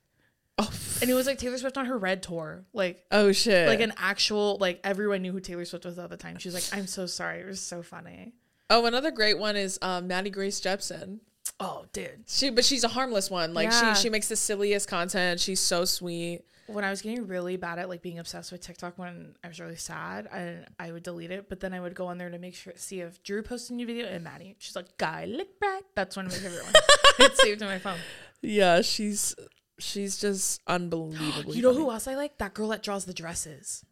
[0.59, 2.65] Oh, And it was like Taylor Swift on her red tour.
[2.73, 3.67] Like, oh shit.
[3.67, 6.39] like an actual, like everyone knew who Taylor Swift was at the time.
[6.39, 7.41] She was like, I'm so sorry.
[7.41, 8.33] It was so funny.
[8.71, 11.19] oh, another great one is um, Maddie Grace Jepsen.
[11.59, 12.23] Oh, dude.
[12.27, 13.53] She, but she's a harmless one.
[13.53, 13.93] Like Yeah.
[13.95, 15.39] she, she makes the silliest content.
[15.39, 16.41] She's so sweet.
[16.67, 19.59] when I was getting really bad at like being obsessed with TikTok when I was
[19.59, 22.37] really sad, I I would delete it, but then I would go on there to
[22.37, 24.55] make sure see if Drew posted a new video and Maddie.
[24.59, 26.75] She's like, "Guy lick brat." That's one of my favorite ones.
[27.19, 27.97] it's saved on my phone.
[28.41, 29.33] Yeah, she's
[29.79, 31.55] she's just unbelievably.
[31.55, 31.83] You know funny.
[31.85, 32.37] who else I like?
[32.37, 33.83] That girl that draws the dresses.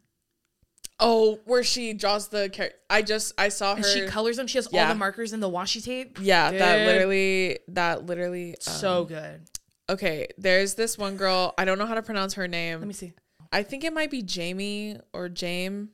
[0.98, 2.48] Oh, where she draws the.
[2.48, 3.82] Char- I just I saw her.
[3.82, 4.46] And she colors them.
[4.46, 4.88] She has all Yeah.
[4.88, 6.18] the markers in the washi tape.
[6.20, 6.86] yeah, that Dude.
[6.86, 7.58] literally.
[7.68, 8.50] That literally.
[8.52, 9.42] um, so good.
[9.90, 10.28] okay.
[10.38, 11.52] There's this one girl.
[11.58, 12.78] I don't know how to pronounce her name.
[12.78, 13.12] Let me see.
[13.52, 15.88] I think it might be Jamie or Jame.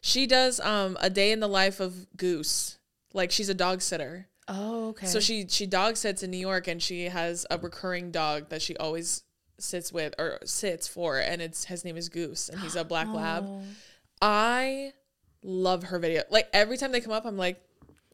[0.00, 2.78] She does um a day in the life of Goose.
[3.12, 4.28] Like she's a dog sitter.
[4.48, 5.06] Oh, okay.
[5.06, 8.62] So she she dog sits in New York and she has a recurring dog that
[8.62, 9.22] she always
[9.58, 13.08] sits with or sits for and it's his name is Goose and he's a black
[13.12, 13.46] lab.
[14.22, 14.92] I
[15.42, 16.22] love her video.
[16.30, 17.60] Like every time they come up I'm like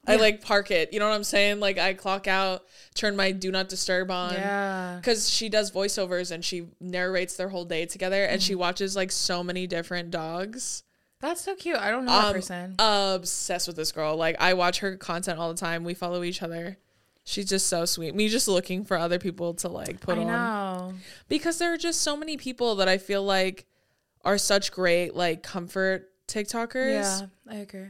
[0.09, 0.93] I like park it.
[0.93, 1.59] You know what I'm saying?
[1.59, 2.63] Like I clock out,
[2.95, 4.97] turn my do not disturb on Yeah.
[5.01, 8.47] because she does voiceovers and she narrates their whole day together and Mm-hmm.
[8.47, 10.85] she watches like so many different dogs.
[11.21, 11.77] That's so cute.
[11.79, 12.75] I don't know that Um, person.
[12.79, 14.17] Obsessed with this girl.
[14.17, 15.83] Like I watch her content all the time.
[15.83, 16.79] We follow each other.
[17.25, 18.15] She's just so sweet.
[18.15, 20.95] Me just looking for other people to like put I on know.
[21.27, 23.67] because there are just so many people that I feel like
[24.27, 26.93] are such great like comfort TikTokers.
[27.21, 27.87] Yeah, I agree.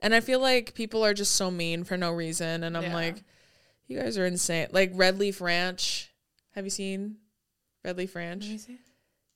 [0.00, 2.62] And I feel like people are just so mean for no reason.
[2.62, 2.94] And I'm Yeah.
[2.94, 3.24] like,
[3.88, 4.68] you guys are insane.
[4.70, 6.12] Like Red Leaf Ranch.
[6.52, 7.16] Have you seen
[7.84, 8.44] Red Leaf Ranch?
[8.44, 8.78] Let me see.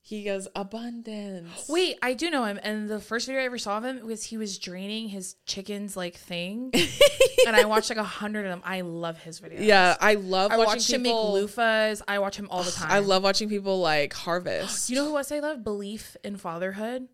[0.08, 1.68] He goes abundance.
[1.68, 2.58] Wait, I do know him.
[2.62, 5.98] And the first video I ever saw of him was he was draining his chickens
[5.98, 6.70] like thing.
[7.46, 8.62] and I watched like a hundred of them.
[8.64, 9.58] I love his videos.
[9.60, 12.00] Yeah, I love I watching watched him make loofahs.
[12.08, 12.90] I watch him all the time.
[12.90, 14.88] I love watching people like harvest.
[14.88, 15.62] You know who else I love?
[15.62, 17.08] Belief in fatherhood.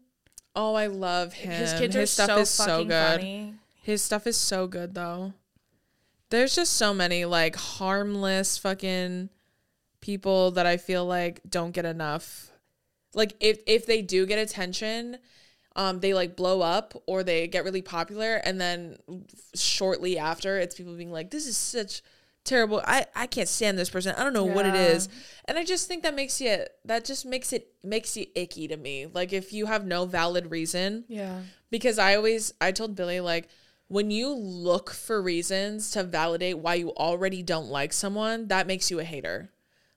[0.55, 1.51] Oh, I love him.
[1.51, 3.21] His kids His are stuff so is so fucking good.
[3.21, 3.55] funny.
[3.83, 5.33] His stuff is so good though.
[6.31, 9.31] There's just so many like harmless fucking
[10.01, 12.53] people that I feel like don't get enough.
[13.15, 15.19] Like if if they do get attention,
[15.77, 18.97] um they like blow up or they get really popular and then
[19.55, 22.03] shortly after it's people being like this is such
[22.45, 22.83] terrible.
[22.85, 24.15] I I can't stand this person.
[24.17, 25.09] I don't know what it is
[25.47, 28.77] And I just think that makes you that just makes it makes you icky to
[28.77, 29.07] me.
[29.07, 31.41] Like if you have no valid reason Yeah.
[31.71, 33.49] because I always I told Billy like
[33.89, 38.91] when you look for reasons to validate why you already don't like someone, that makes
[38.91, 39.51] you a hater.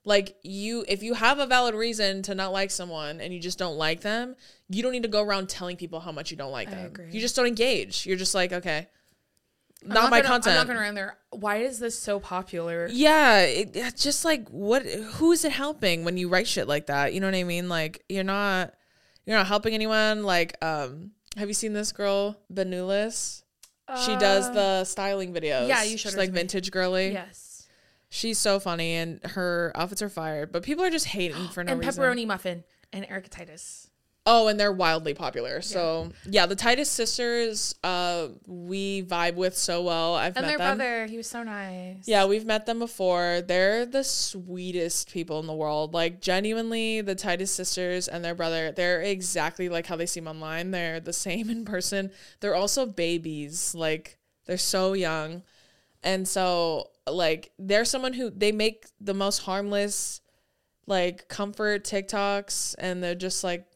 [0.04, 3.58] Like you if you have a valid reason to not like someone and you just
[3.58, 4.36] don't like them,
[4.70, 6.86] you don't need to go around telling people how much you don't like I them.
[6.86, 7.10] agree.
[7.10, 8.06] You just don't engage.
[8.06, 8.88] You're just like, okay.
[9.84, 10.56] I'm Not, my gonna, content.
[10.56, 11.18] I'm not gonna run there.
[11.30, 12.88] Why is this so popular?
[12.90, 16.86] Yeah, it, it's just like what who is it helping when you write shit like
[16.86, 17.12] that?
[17.14, 17.68] You know what I mean?
[17.68, 18.74] Like you're not
[19.26, 20.22] you're not helping anyone.
[20.24, 23.42] Like um have you seen this girl, Benulis?
[24.04, 25.68] She does Uh, the styling videos.
[25.68, 26.38] yeah, you showed She's like me.
[26.40, 27.12] vintage girly.
[27.12, 27.47] Yes.
[28.10, 31.72] She's so funny and her outfits are fired, but people are just hating for no
[31.72, 32.02] and reason.
[32.02, 33.90] pepperoni muffin and Erica Titus.
[34.30, 35.62] Oh, and they're wildly popular.
[35.62, 40.16] So yeah, the Titus sisters, uh, we vibe with so well.
[40.16, 40.76] I've And met their them.
[40.76, 42.06] brother, he was so nice.
[42.06, 43.40] Yeah, we've met them before.
[43.40, 45.94] They're the sweetest people in the world.
[45.94, 50.72] Like genuinely, the Titus sisters and their brother, they're exactly like how they seem online.
[50.72, 52.10] They're the same in person.
[52.40, 53.74] They're also babies.
[53.74, 55.42] Like they're so young.
[56.02, 60.20] And so like they're someone who they make the most harmless
[60.86, 63.66] like comfort TikToks and they're just like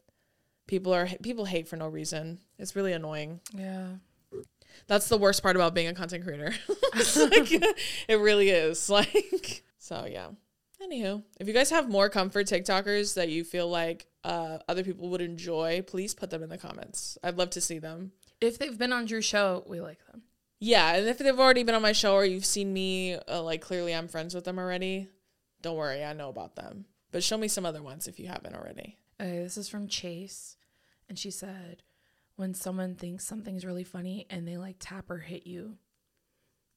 [0.67, 2.39] people are people hate for no reason.
[2.57, 3.39] It's really annoying.
[3.53, 3.87] Yeah.
[4.87, 6.53] That's the worst part about being a content creator.
[6.95, 7.51] It's like,
[8.07, 8.89] it really is.
[8.89, 10.29] Like so yeah.
[10.81, 15.09] Anywho, if you guys have more comfort TikTokers that you feel like uh, other people
[15.09, 17.17] would enjoy, please put them in the comments.
[17.23, 18.11] I'd love to see them.
[18.41, 20.23] If they've been on Drew's show, we like them.
[20.65, 23.59] Yeah, and if they've already been on my show or you've seen me, uh, like
[23.59, 25.09] clearly I'm friends with them already,
[25.61, 26.85] don't worry, I know about them.
[27.11, 28.97] But show me some other ones if you haven't already.
[29.19, 30.55] Okay, this is from Chase.
[31.09, 31.83] And she said,
[32.37, 35.75] when someone thinks something's really funny and they like tap or hit you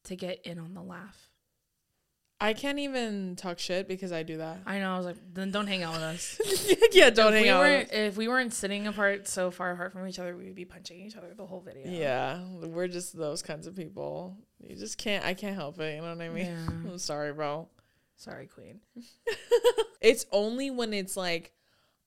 [0.02, 1.30] to get in on the laugh.
[2.38, 4.58] I can't even talk shit because I do that.
[4.66, 4.92] I know.
[4.92, 6.38] I was like, then don't hang out with us.
[6.92, 7.60] yeah, don't if hang we out.
[7.60, 8.08] weren't, with us.
[8.08, 11.00] if we weren't sitting apart so far apart from each other, we would be punching
[11.00, 11.90] each other the whole video.
[11.90, 14.36] Yeah, we're just those kinds of people.
[14.60, 15.24] You just can't.
[15.24, 15.94] I can't help it.
[15.96, 16.46] You know what I mean?
[16.46, 16.66] Yeah.
[16.90, 17.68] I'm sorry, bro.
[18.16, 18.80] Sorry, Queen.
[20.02, 21.52] It's only when it's like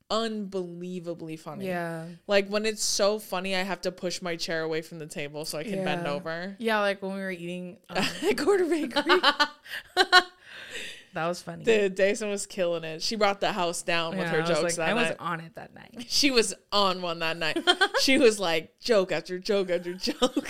[0.10, 1.68] unbelievably funny.
[1.68, 2.06] Yeah.
[2.28, 5.46] Like when it's so funny, I have to push my chair away from the table
[5.46, 6.56] so I can bend over.
[6.60, 7.78] Yeah, like when we were eating.
[7.90, 7.98] Um,
[8.30, 9.20] At Quarter Bakery.
[9.96, 11.64] that was funny.
[11.64, 13.02] Dude, Dason was killing it.
[13.02, 15.56] She brought the house down with her I jokes like, that I was on it
[15.56, 16.06] that night.
[16.10, 17.58] She was on one that night.
[18.02, 20.50] she was like joke after joke after joke.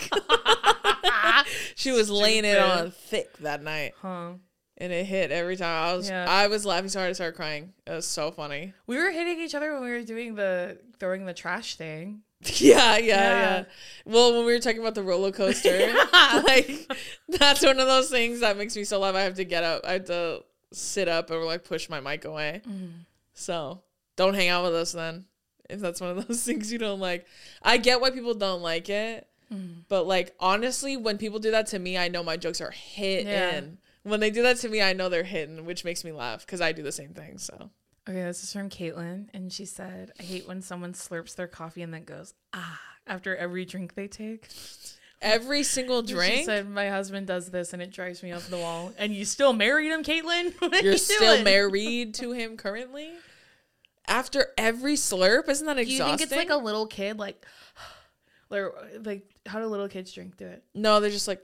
[1.76, 4.34] she was laying it on thick that night, Huh.
[4.80, 5.90] And it hit every time.
[5.90, 6.26] I was Yeah.
[6.28, 7.74] I was laughing so hard I started crying.
[7.86, 8.74] It was so funny.
[8.88, 12.22] We were hitting each other when we were doing the throwing the trash thing.
[12.42, 13.64] Yeah, yeah, yeah, Yeah.
[14.06, 15.94] Well, when we were talking about the roller coaster,
[16.44, 16.90] like
[17.28, 19.16] that's one of those things that makes me so laugh.
[19.16, 19.84] I have to get up.
[19.86, 22.62] I have to sit up or like push my mic away.
[22.66, 22.88] Mm-hmm.
[23.34, 23.82] So
[24.16, 25.26] don't hang out with us then.
[25.70, 27.26] If that's one of those things you don't like.
[27.62, 29.28] I get why people don't like it.
[29.54, 29.82] Mm-hmm.
[29.90, 33.28] But like honestly, when people do that to me, I know my jokes are hitting.
[33.28, 33.62] Yeah.
[34.04, 36.62] When they do that to me, I know they're hitting, which makes me laugh because
[36.62, 37.38] I do the same thing.
[37.38, 37.70] So
[38.08, 41.84] Okay, this is from Caitlin, and she said, "I hate when someone slurps their coffee
[41.84, 44.48] and then goes ah after every drink they take."
[45.22, 46.34] every single drink.
[46.34, 49.26] She said, "My husband does this, and it drives me up the wall." And you
[49.26, 50.54] still married him, Caitlin?
[50.60, 51.44] What you're you still doing?
[51.44, 53.12] married to him currently.
[54.08, 57.46] After every slurp, isn't that Do you think it's like a little kid, like,
[58.50, 58.64] like,
[59.04, 60.38] like how do little kids drink?
[60.38, 60.64] Do it.
[60.74, 61.44] no, they're just like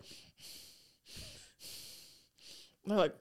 [2.85, 3.15] they're like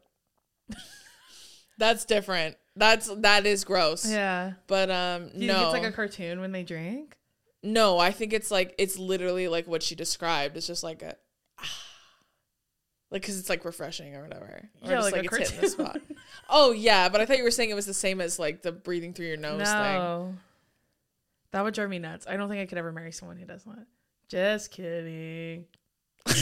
[1.78, 2.56] that's different.
[2.76, 4.08] That's that is gross.
[4.10, 4.52] Yeah.
[4.66, 5.54] But um Do you no.
[5.54, 7.16] think it's like a cartoon when they drink?
[7.62, 10.56] no, I think it's like it's literally like what she described.
[10.56, 11.16] It's just like a
[13.10, 14.68] like cuz it's like refreshing or whatever.
[14.82, 16.00] Or Yeah, just like a like, it's hitting the cartoon.
[16.02, 16.16] spot.
[16.50, 18.72] Oh yeah, but I thought you were saying it was the same as like the
[18.72, 19.78] breathing through your nose thing.
[19.78, 20.34] no.
[21.52, 22.26] That would drive me nuts.
[22.28, 23.86] I don't think I could ever marry someone who does that.
[24.28, 25.66] Just kidding.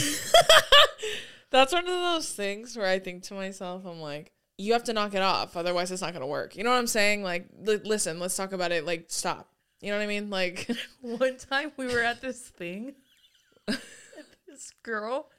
[1.53, 4.93] That's one of those things where I think to myself, I'm like, you have to
[4.93, 6.55] knock it off, otherwise it's not gonna work.
[6.55, 7.21] You know what I'm saying?
[7.21, 8.87] Like, li- listen, let's talk about it.
[8.87, 9.49] Like, stop.
[9.79, 10.31] You know what I mean?
[10.31, 10.67] Like,
[11.01, 12.95] One time we were at this thing.
[13.67, 15.29] this girl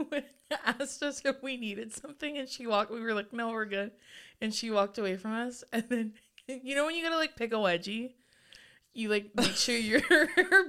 [0.66, 2.90] asked us if we needed something, and she walked.
[2.90, 3.92] We were like, "No, we're good,"
[4.40, 5.62] and she walked away from us.
[5.72, 6.12] And then,
[6.48, 8.14] you know, when you gotta like pick a wedgie,
[8.94, 10.02] you like make sure your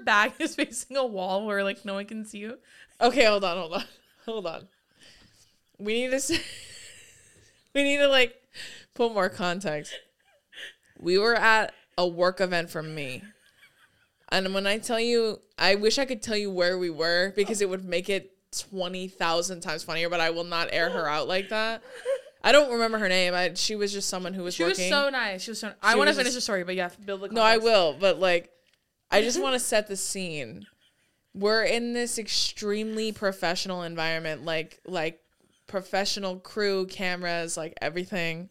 [0.04, 2.60] bag is facing a wall where like no one can see you.
[3.02, 3.84] okay, hold on, hold on,
[4.28, 4.68] hold on.
[5.80, 6.40] We need to,
[7.74, 8.36] we need to like
[8.94, 9.94] put more context.
[11.00, 13.24] We were at a work event for me.
[14.30, 17.62] And when I tell you, I wish I could tell you where we were because
[17.62, 21.50] it would make it 20,000 times funnier, but I will not air her out like
[21.50, 21.82] that.
[22.44, 23.34] I don't remember her name.
[23.34, 24.86] I, she was just someone who was She working.
[24.86, 25.44] was so nice.
[25.44, 25.74] She was so.
[25.82, 27.30] I want to finish the story, but yeah, build the.
[27.30, 28.50] no, I will, but like,
[29.12, 30.66] I just want to set the scene.
[31.38, 35.22] We're in this extremely professional environment, like like
[35.68, 38.50] professional crew, cameras, like everything.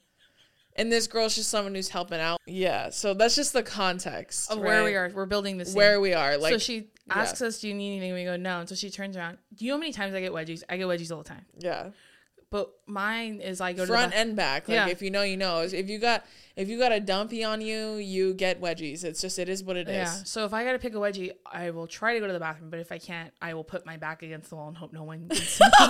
[0.79, 2.39] And this girl's just someone who's helping out.
[2.47, 5.11] Yeah, so that's just the context Of where we are.
[5.13, 5.75] We're building this.
[5.75, 8.61] Where we are, like so she asks us, "Do you need anything?" We go, "No."
[8.61, 9.39] And so she turns around.
[9.55, 10.63] Do you know how many times I get wedgies?
[10.69, 11.47] I get wedgies all the time.
[11.59, 11.91] yeah,
[12.57, 14.67] But mine is like front to the and back.
[14.67, 14.89] Like Yeah.
[14.89, 15.61] if you know, you know.
[15.61, 16.25] If you got
[16.57, 19.05] if you got a dumpy on you, you get wedgies.
[19.05, 19.95] It's just it is what it is.
[19.95, 20.07] yeah.
[20.25, 22.71] So if I gotta pick a wedgie, I will try to go to the bathroom.
[22.71, 25.03] But if I can't, I will put my back against the wall and hope no
[25.03, 25.29] one.
[25.29, 25.87] Can see me.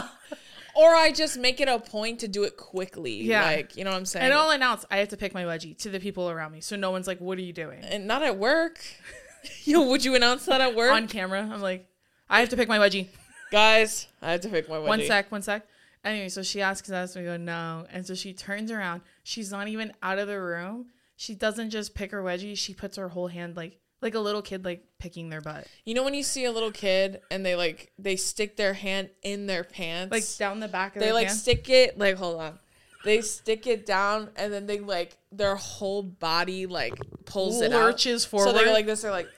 [0.74, 3.22] Or I just make it a point to do it quickly.
[3.22, 3.44] Yeah.
[3.44, 4.24] like you know what I'm saying.
[4.24, 6.74] and I'll announce I have to pick my wedgie to the people around me, so
[6.74, 8.80] no one's like, "What are you doing?" and not at work.
[9.64, 10.90] Yo, would you announce that at work?
[10.92, 11.86] On camera, I'm like,
[12.28, 13.06] "I have to pick my wedgie."
[13.52, 15.64] Guys, I have to pick my One sec, one sec.
[16.06, 17.84] Anyway, so she asks us, and we go, no.
[17.92, 19.02] And so she turns around.
[19.24, 20.86] She's not even out of the room.
[21.16, 24.42] She doesn't just pick her wedgie, she puts her whole hand like Like a little
[24.42, 25.66] kid like picking their butt.
[25.84, 29.08] You know when you see a little kid and they like they stick their hand
[29.22, 31.42] in their pants, Like down the back of they their like pants.
[31.42, 32.58] stick it like hold on,
[33.04, 36.94] they stick it down and then they like their whole body like
[37.24, 37.80] pulls it out.
[37.82, 38.48] lurches forward.
[38.48, 39.00] So they're like this.
[39.00, 39.30] They're like,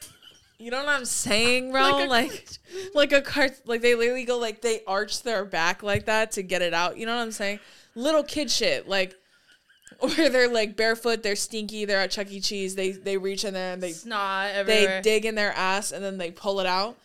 [0.59, 1.83] you know what I'm saying, bro?
[1.83, 2.59] Like Like,
[2.93, 3.53] a like, a cart.
[3.65, 6.99] Like they literally go like they arch their back like that to get it out.
[6.99, 7.61] You know what I'm saying?
[7.95, 8.89] Little kid shit.
[8.89, 9.15] Like,
[10.01, 11.23] or they're like barefoot.
[11.23, 11.85] They're stinky.
[11.85, 12.41] They're at Chuck E.
[12.41, 12.75] Cheese.
[12.75, 16.19] They they reach in there and they snot they dig in their ass and then
[16.19, 16.97] they pull it out,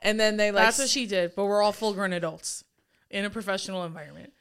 [0.00, 0.64] and then they like.
[0.64, 2.64] That's what she did, but we're all full grown adults
[3.10, 4.32] in a professional environment.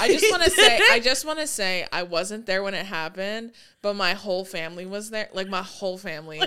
[0.00, 2.86] I just want to say, I just want to say, I wasn't there when it
[2.86, 5.28] happened, but my whole family was there.
[5.32, 6.42] Like my whole family,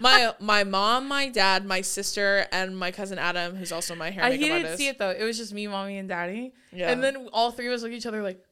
[0.00, 4.24] my my mom, my dad, my sister, and my cousin Adam, who's also my hair
[4.24, 4.78] I makeup didn't artist.
[4.78, 5.10] see it though.
[5.10, 6.52] It was just me, mommy, and daddy.
[6.72, 6.90] Yeah.
[6.90, 8.42] And then all three of us look at each other like,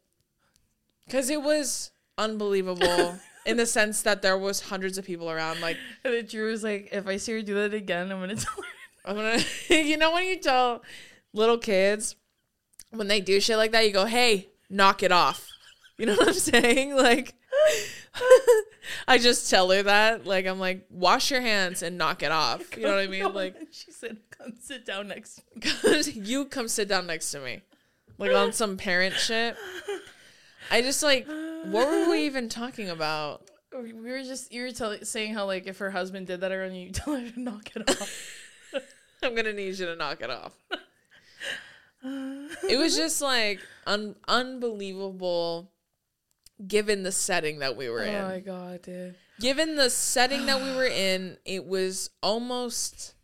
[1.07, 5.61] because it was unbelievable in the sense that there was hundreds of people around.
[5.61, 8.35] Like and then Drew was like, if I see her do that again, I'm gonna
[8.37, 8.63] tell her.
[9.05, 10.83] I'm gonna, you know, when you tell
[11.33, 12.17] little kids
[12.91, 15.47] when they do shit like that, you go, "Hey, knock it off."
[15.97, 16.97] You know what I'm saying?
[16.97, 17.35] Like,
[19.09, 20.27] I just tell her that.
[20.27, 22.77] Like, I'm like, wash your hands and knock it off.
[22.77, 23.33] You know what I mean?
[23.35, 26.13] Like, she said, come sit down next to me.
[26.15, 27.63] you come sit down next to me,
[28.19, 29.57] like on some parent shit.
[30.71, 33.43] I just like, what were we even talking about?
[33.73, 36.75] We were just you were telling saying how like if her husband did that around
[36.75, 38.37] you, you tell her to knock it off.
[39.23, 40.55] I'm gonna need you to knock it off.
[42.03, 45.71] it was just like un- unbelievable
[46.67, 48.15] given the setting that we were oh in.
[48.15, 49.15] Oh my god, dude.
[49.41, 53.15] given the setting that we were in, it was almost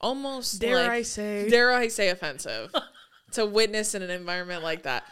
[0.00, 1.48] almost Dare like, I say?
[1.48, 2.74] dare I say offensive
[3.32, 5.04] to witness in an environment like that.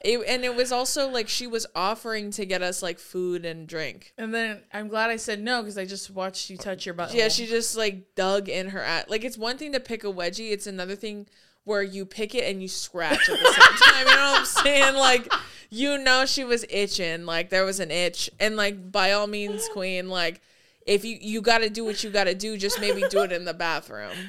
[0.00, 3.66] It, and it was also like she was offering to get us like food and
[3.66, 4.14] drink.
[4.16, 7.12] And then I'm glad I said no because I just watched you touch your butt.
[7.12, 10.06] Yeah, she just like dug in her at like it's one thing to pick a
[10.06, 11.26] wedgie, it's another thing
[11.64, 14.06] where you pick it and you scratch at the same time.
[14.06, 14.94] You know what I'm saying?
[14.94, 15.32] Like
[15.70, 18.30] you know she was itching, like there was an itch.
[18.40, 20.40] And like by all means, queen, like
[20.86, 23.32] if you you got to do what you got to do, just maybe do it
[23.32, 24.12] in the bathroom.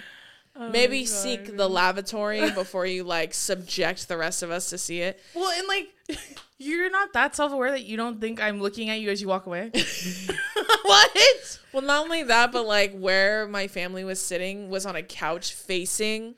[0.61, 4.99] Oh maybe seek the lavatory before you like subject the rest of us to see
[4.99, 5.17] it.
[5.33, 6.19] Well, and like
[6.57, 9.29] you're not that self aware that you don't think I'm looking at you as you
[9.29, 9.71] walk away.
[10.83, 11.59] what?
[11.71, 15.53] Well, not only that, but like where my family was sitting was on a couch
[15.53, 16.35] facing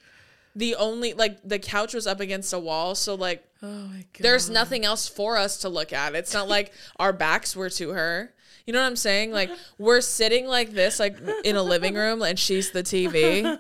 [0.56, 4.22] the only like the couch was up against a wall, so like Oh my god.
[4.22, 6.16] there's nothing else for us to look at.
[6.16, 8.34] It's not like our backs were to her.
[8.66, 9.32] You know what I'm saying?
[9.32, 13.60] Like we're sitting like this, like in a living room, and she's the TV.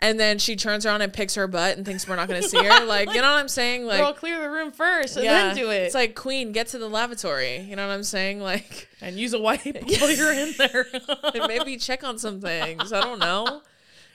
[0.00, 2.62] And then she turns around and picks her butt and thinks we're not gonna see
[2.62, 2.84] her.
[2.84, 3.84] Like, you know what I'm saying?
[3.84, 5.82] Like, Girl, clear the room first and then do it.
[5.82, 7.58] It's like Queen, get to the lavatory.
[7.58, 8.38] You know what I'm saying?
[8.40, 10.86] Like, and use a wipe while you're in there.
[11.34, 12.92] and maybe check on some things.
[12.92, 13.62] I don't know.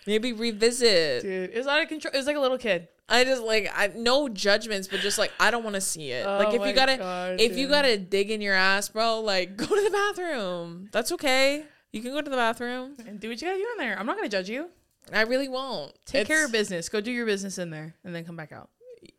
[0.07, 1.21] Maybe revisit.
[1.23, 2.11] Dude, it's out of control.
[2.13, 2.87] It's like a little kid.
[3.09, 6.25] I just like I no judgments, but just like I don't want to see it.
[6.25, 9.19] Oh like Oh if you gotta God, if you gotta dig in your ass, bro,
[9.21, 10.89] like go to the bathroom.
[10.91, 11.65] That's okay.
[11.91, 12.95] You can go to the bathroom.
[13.05, 13.97] And do what you gotta do in there.
[13.99, 14.69] I'm not gonna judge you.
[15.11, 15.93] I really won't.
[16.05, 16.87] Take It's- care of business.
[16.89, 18.69] Go do your business in there and then come back out.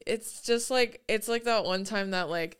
[0.06, 2.58] It's just like it's like that one time that like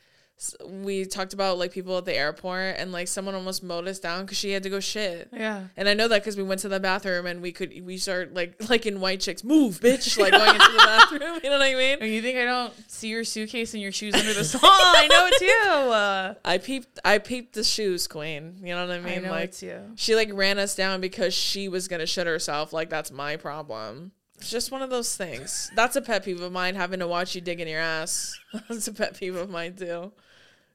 [0.67, 4.23] we talked about like people at the airport and like someone almost mowed us down
[4.23, 5.29] because she had to go shit.
[5.33, 5.65] Yeah.
[5.77, 8.35] And I know that because we went to the bathroom and we could we start
[8.35, 11.41] like like in white chicks move bitch like going into the bathroom.
[11.43, 11.99] You know what I mean?
[12.01, 14.61] And you think I don't see your suitcase and your shoes under the stall?
[14.65, 15.93] I know it's you.
[15.93, 18.57] Uh, I peeped I peeped the shoes, queen.
[18.61, 19.19] You know what I mean?
[19.19, 19.81] I know like it's you.
[19.95, 22.73] she like ran us down because she was gonna shit herself.
[22.73, 24.13] Like that's my problem.
[24.39, 25.71] It's just one of those things.
[25.77, 26.75] That's a pet peeve of mine.
[26.75, 28.37] Having to watch you dig in your ass.
[28.69, 30.13] That's a pet peeve of mine too.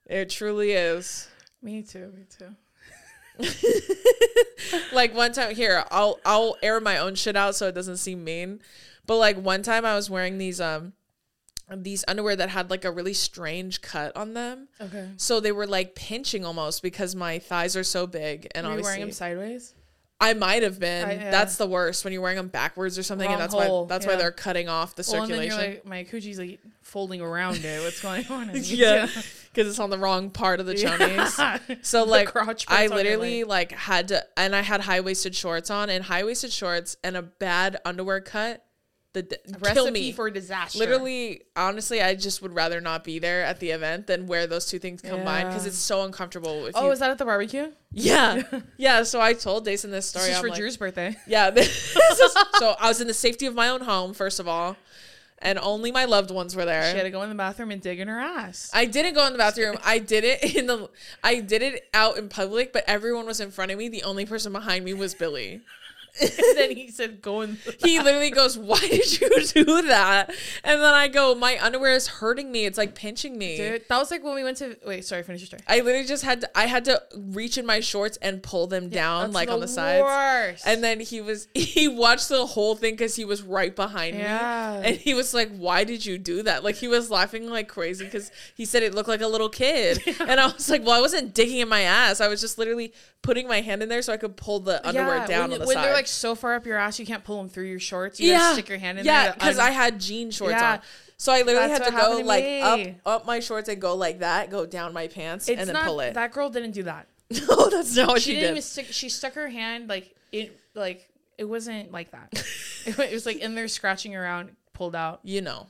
[0.10, 1.30] It truly is.
[1.62, 2.12] Me too.
[2.16, 2.56] Me too.
[4.92, 8.24] like one time here, I'll I'll air my own shit out so it doesn't seem
[8.24, 8.60] mean.
[9.06, 10.94] But like one time I was wearing these um
[11.72, 14.68] these underwear that had like a really strange cut on them.
[14.82, 15.10] Okay.
[15.18, 18.74] So they were like pinching almost because my thighs are so big and Are you
[18.74, 19.74] obviously wearing them sideways?
[20.22, 21.08] I might have been.
[21.08, 21.32] I- yeah.
[21.32, 24.06] That's the worst when you're wearing them backwards or something, and that's hole, why that's
[24.06, 24.18] why yeah.
[24.18, 25.60] they're cutting off the Well, and then circulation.
[25.60, 27.82] you're like, my coochie's like folding around it.
[27.82, 28.52] What's going on?
[28.54, 29.08] yeah,
[29.54, 31.60] because it's on the wrong part of the chonies.
[31.84, 35.36] So like, I part's on your literally like had to, and I had high waisted
[35.36, 38.64] shorts on, and high waisted shorts and a bad underwear cut.
[39.14, 40.12] The d- Recipe me.
[40.12, 40.78] for disaster.
[40.78, 44.68] Literally, honestly, I just would rather not be there at the event than wear those
[44.68, 45.70] two things combined because Yeah.
[45.70, 46.68] it's so uncomfortable.
[46.68, 47.72] If Oh, you, is that at the barbecue?
[47.92, 48.44] yeah,
[48.78, 49.02] yeah.
[49.02, 50.26] So I told Jason this story.
[50.26, 51.18] This is I'm for like, Drew's birthday.
[51.26, 51.50] Yeah.
[51.56, 51.96] Is,
[52.60, 54.78] so I was in the safety of my own home, first of all.
[55.42, 56.92] And only my loved ones were there.
[56.92, 58.70] She had to go in the bathroom and dig in her ass.
[58.74, 59.78] I didn't go in the bathroom.
[59.84, 60.90] I did it in the
[61.24, 63.90] I did it out in public, but everyone was in front of me.
[63.90, 65.62] The only person behind me was Billy.
[66.22, 69.30] And then he said, "Go in." He literally goes, "Why did you
[69.66, 70.30] do that?"
[70.64, 72.66] And then I go, "My underwear is hurting me.
[72.66, 74.78] It's like pinching me." Dude, that was like when we went to.
[74.86, 75.24] Wait, sorry.
[75.24, 75.62] Finish your story.
[75.68, 78.90] I literally just had to I had to reach in my shorts and pull them
[78.90, 80.04] down That's like on the sides.
[80.04, 80.64] worst.
[80.68, 84.80] And then he was he watched the whole thing because he was right behind Yeah.
[84.82, 87.68] me, and he was like, "Why did you do that?" Like he was laughing like
[87.68, 90.92] crazy because he said it looked like a little kid, and I was like, "Well,
[90.98, 92.22] I wasn't digging in my ass.
[92.22, 95.28] I was just literally putting my hand in there so I could pull the underwear
[95.28, 97.50] down when, on the side." Like so far up your ass, you can't pull them
[97.50, 98.20] through your shorts.
[98.20, 99.34] You yeah, gotta stick your hand in yeah, there.
[99.34, 100.74] to because un- I had jean shorts Yeah.
[100.74, 100.80] on.
[101.18, 102.62] So I literally That's had to go to like me.
[102.62, 105.74] up up my shorts and go like that, go down my pants, It's and then
[105.74, 106.14] not, pull it.
[106.14, 107.08] That girl didn't do that.
[107.50, 108.52] no, that's not what She, she, didn't did.
[108.52, 108.86] even stick.
[108.92, 112.32] She stuck her hand like it, like it wasn't like that.
[112.86, 115.20] it was like in there scratching around, pulled out.
[115.24, 115.68] you know,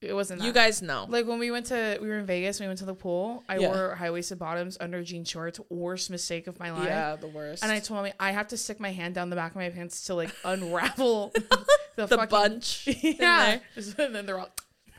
[0.00, 0.40] It wasn't.
[0.40, 0.46] That.
[0.46, 1.06] you guys know.
[1.08, 2.60] Like when we went to, we were in Vegas.
[2.60, 3.42] We went to the pool.
[3.48, 3.68] I Yeah.
[3.68, 5.58] wore high waisted bottoms under jean shorts.
[5.70, 6.84] Worst mistake of my life.
[6.86, 7.64] yeah, the worst.
[7.64, 9.70] And I told me I have to stick my hand down the back of my
[9.70, 11.58] pants to like unravel the,
[11.96, 12.88] the fucking, bunch.
[13.02, 13.58] Yeah.
[13.98, 14.50] and then they're all.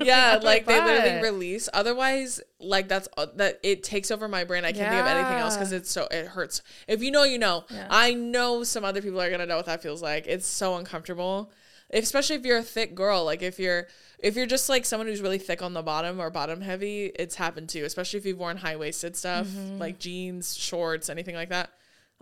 [0.01, 1.67] Yeah, like they literally release.
[1.73, 4.63] Otherwise, like that's uh, that it takes over my brain.
[4.63, 6.61] I can't think of anything else because it's so it hurts.
[6.87, 7.65] If you know, you know.
[7.69, 7.85] Yeah.
[7.89, 10.25] I know some other people are gonna know what that feels like.
[10.25, 11.51] It's so uncomfortable,
[11.91, 13.23] especially if you're a thick girl.
[13.25, 13.87] Like if you're
[14.19, 17.35] if you're just like someone who's really thick on the bottom or bottom heavy, it's
[17.35, 17.85] happened too.
[17.85, 19.77] Especially if you've worn high waisted stuff Mm-hmm.
[19.79, 21.69] like jeans, shorts, anything like that.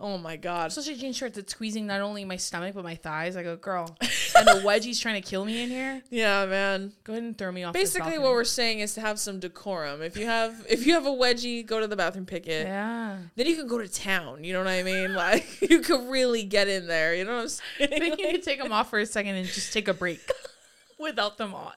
[0.00, 0.68] Oh my god.
[0.68, 3.36] Especially jean shorts that's squeezing not only my stomach but my thighs.
[3.36, 3.96] I go, girl,
[4.36, 6.02] and the wedgie's trying to kill me in here.
[6.08, 6.92] Yeah, man.
[7.02, 7.72] Go ahead and throw me off.
[7.74, 10.00] Basically, what we're saying is to have some decorum.
[10.00, 12.68] If you have if you have a wedgie, go to the bathroom, pick it.
[12.68, 13.18] yeah.
[13.34, 14.44] Then you can go to town.
[14.44, 15.14] You know what I mean?
[15.18, 17.12] Like you could really get in there.
[17.16, 17.90] You know what I'm saying?
[17.92, 20.20] I think you could take them off for a second and just take a break
[21.00, 21.72] without them on.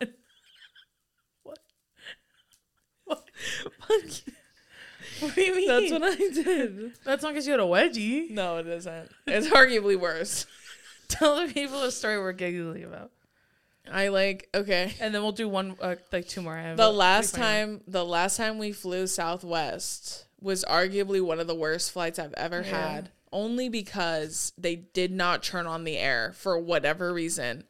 [1.43, 1.59] What?
[3.87, 4.23] What?
[5.21, 5.67] What do you mean?
[5.67, 6.91] That's what I did.
[7.05, 8.29] That's not because you had a wedgie.
[8.31, 9.09] No, it isn't.
[9.27, 10.45] It's arguably worse.
[11.07, 13.11] Tell the people a story we're giggling about,
[13.91, 14.93] I like okay.
[15.01, 16.55] and then we'll do one, uh, like two more.
[16.57, 21.47] I have The last time, the last time we flew Southwest was arguably one of
[21.47, 22.87] the worst flights I've ever Yeah.
[22.91, 23.09] had.
[23.33, 27.63] Only because they did not turn on the air for whatever reason.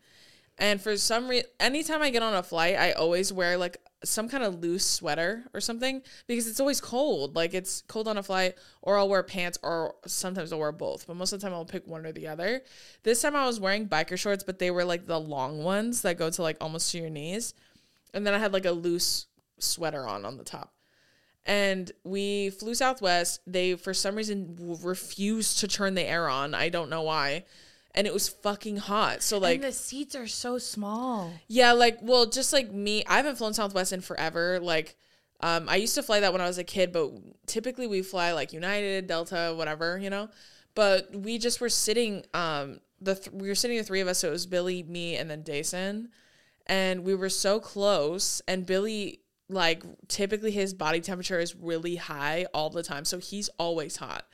[0.58, 4.28] And for some reason, anytime I get on a flight, I always wear like some
[4.28, 7.36] kind of loose sweater or something because it's always cold.
[7.36, 11.08] Like it's cold on a flight, or I'll wear pants, or sometimes I'll wear both.
[11.08, 12.62] But most of the time, I'll pick one or the other.
[13.04, 16.18] This time, I was wearing biker shorts, but they were like the long ones that
[16.18, 17.54] go to like almost to your knees.
[18.14, 19.28] And then I had like a loose
[19.60, 20.74] sweater on on the top.
[21.46, 23.42] And we flew Southwest.
[23.48, 26.54] They, for some reason, refused to turn the air on.
[26.54, 27.46] I don't know why.
[27.94, 29.22] And it was fucking hot.
[29.22, 31.34] So, like, and the seats are so small.
[31.48, 34.60] yeah, like well, just like me, I haven't flown Southwest in forever.
[34.62, 34.96] Like,
[35.42, 37.12] um, I used to fly that when I was a kid, but
[37.48, 40.30] typically we fly like United, Delta, whatever, you know.
[40.74, 44.20] But we just were sitting, um, the th- we were sitting the three of us,
[44.20, 46.10] so it was Billy, me, and then Dason,
[46.68, 48.42] and we were so close.
[48.48, 49.20] And Billy,
[49.50, 54.26] like, typically his body temperature is really high all the time, so he's always hot.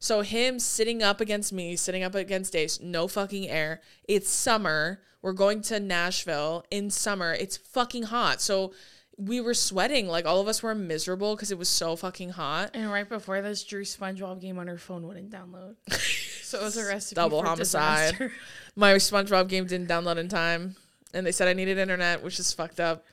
[0.00, 3.80] So him sitting up against me, sitting up against Dace, no fucking air.
[4.08, 5.00] It's summer.
[5.22, 7.34] We're going to Nashville in summer.
[7.34, 8.40] It's fucking hot.
[8.40, 8.72] So
[9.18, 10.08] we were sweating.
[10.08, 12.70] Like all of us were miserable because it was so fucking hot.
[12.72, 15.76] And right before this, Drew's SpongeBob game on her phone wouldn't download.
[16.50, 18.14] So it was a recipe Double for homicide.
[18.14, 18.32] disaster.
[18.74, 20.74] My SpongeBob game didn't download in time,
[21.14, 23.04] and they said I needed internet, which is fucked up.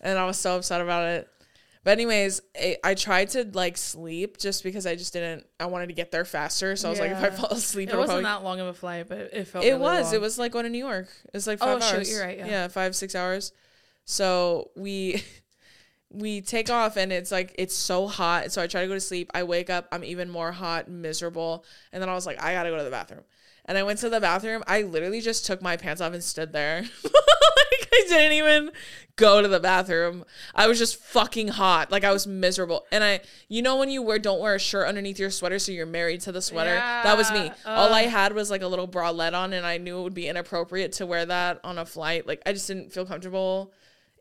[0.00, 1.28] And I was so upset about it.
[1.84, 5.46] But anyways, I, I tried to like sleep just because I just didn't.
[5.58, 6.76] I wanted to get there faster.
[6.76, 8.66] So I was like, if I fall asleep, It it'll wasn't probably that long of
[8.68, 9.64] a flight, but it felt.
[9.64, 10.06] It really was.
[10.06, 10.14] long.
[10.14, 11.08] It was like going to New York.
[11.24, 12.10] It was like Oh, five shoot, hours.
[12.10, 12.68] you're right, yeah.
[12.68, 13.52] five six hours.
[14.04, 15.22] So we
[16.10, 18.52] we take off and it's like it's so hot.
[18.52, 19.30] So I try to go to sleep.
[19.34, 19.88] I wake up.
[19.90, 21.64] I'm even more hot, miserable.
[21.92, 23.24] And then I was like, I gotta go to the bathroom.
[23.64, 24.62] And I went to the bathroom.
[24.66, 26.84] I literally just took my pants off and stood there.
[27.80, 28.70] like I didn't even
[29.16, 30.24] go to the bathroom.
[30.54, 31.90] I was just fucking hot.
[31.90, 32.86] Like I was miserable.
[32.90, 35.72] And I, you know, when you wear don't wear a shirt underneath your sweater, so
[35.72, 36.74] you're married to the sweater.
[36.76, 37.44] That was me.
[37.44, 37.96] Yeah, All uh.
[37.96, 40.92] I had was like a little bralette on, and I knew it would be inappropriate
[40.92, 42.26] to wear that on a flight.
[42.26, 43.72] Like I just didn't feel comfortable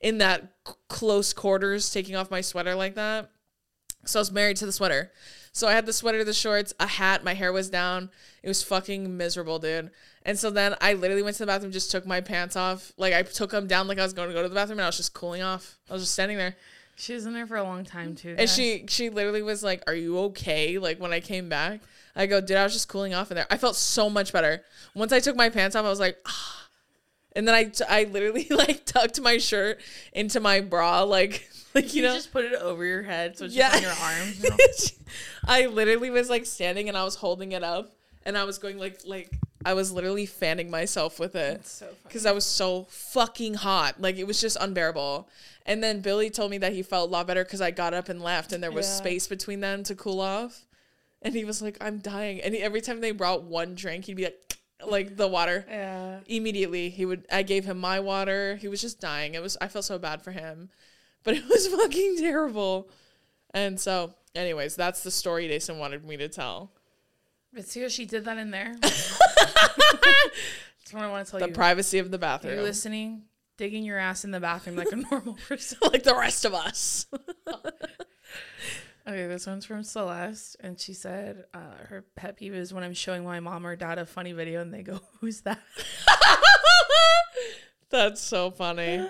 [0.01, 3.29] in that c- close quarters taking off my sweater like that.
[4.05, 5.11] So I was married to the sweater.
[5.53, 8.09] So I had the sweater, the shorts, a hat, my hair was down.
[8.41, 9.91] It was fucking miserable, dude.
[10.23, 12.91] And so then I literally went to the bathroom, just took my pants off.
[12.97, 14.85] Like I took them down like I was going to go to the bathroom and
[14.85, 15.77] I was just cooling off.
[15.89, 16.55] I was just standing there.
[16.95, 18.29] She was in there for a long time too.
[18.29, 18.53] And guys.
[18.53, 21.79] she she literally was like, "Are you okay?" Like when I came back,
[22.15, 24.61] I go, "Dude, I was just cooling off in there." I felt so much better
[24.93, 25.83] once I took my pants off.
[25.85, 26.67] I was like, ah,
[27.35, 29.79] And then I, t- I literally like tucked my shirt
[30.13, 33.45] into my bra, like, like you, You, know, just put it over your head, so
[33.45, 33.71] it's Yeah.
[33.71, 34.43] just on your arms.
[34.43, 34.57] you know?
[35.45, 37.93] I literally was like standing and I was holding it up
[38.25, 39.31] and I was going like, like
[39.65, 44.01] I was literally fanning myself with it It's so because I was so fucking hot.
[44.01, 45.27] Like it was just unbearable.
[45.65, 48.09] And then Billy told me that he felt a lot better because I got up
[48.09, 48.93] and left and there was Yeah.
[48.95, 50.65] space between them to cool off.
[51.21, 52.41] And he was like, I'm dying.
[52.41, 54.57] And he, every time they brought one drink, he'd be like,
[54.87, 55.63] like the water.
[55.69, 56.19] Yeah.
[56.25, 57.27] Immediately, he would.
[57.31, 58.55] I gave him my water.
[58.55, 59.35] He was just dying.
[59.35, 59.55] It was.
[59.61, 60.69] I felt so bad for him,
[61.23, 62.89] but it was fucking terrible.
[63.53, 66.71] And so, anyways, that's the story Jason wanted me to tell.
[67.53, 68.75] But see how she did that in there?
[70.03, 71.51] That's what I want to tell The you.
[71.51, 73.23] The privacy of the Are bathroom, you listening?
[73.57, 75.77] Digging your ass in the bathroom like a normal person.
[75.91, 77.07] like the rest of us.
[79.07, 82.93] Okay, this one's from Celeste, and she said uh, her pet peeve is when I'm
[82.93, 85.59] showing my mom or dad a funny video and they go, "Who's that?"
[87.89, 89.05] That's so funny.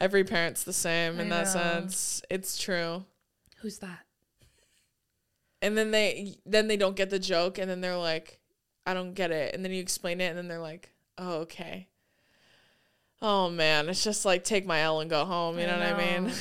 [0.00, 1.52] Every parent's the same in that know.
[1.52, 2.22] sense.
[2.30, 3.04] It's true.
[3.60, 4.00] Who's that?
[5.60, 8.37] And then they then they don't get the joke and then they're like,
[8.88, 9.54] I don't get it.
[9.54, 11.88] And then you explain it and then they're like, Oh, okay.
[13.20, 16.00] Oh man, it's just like take my L and go home, you I know, what
[16.00, 16.32] I mean?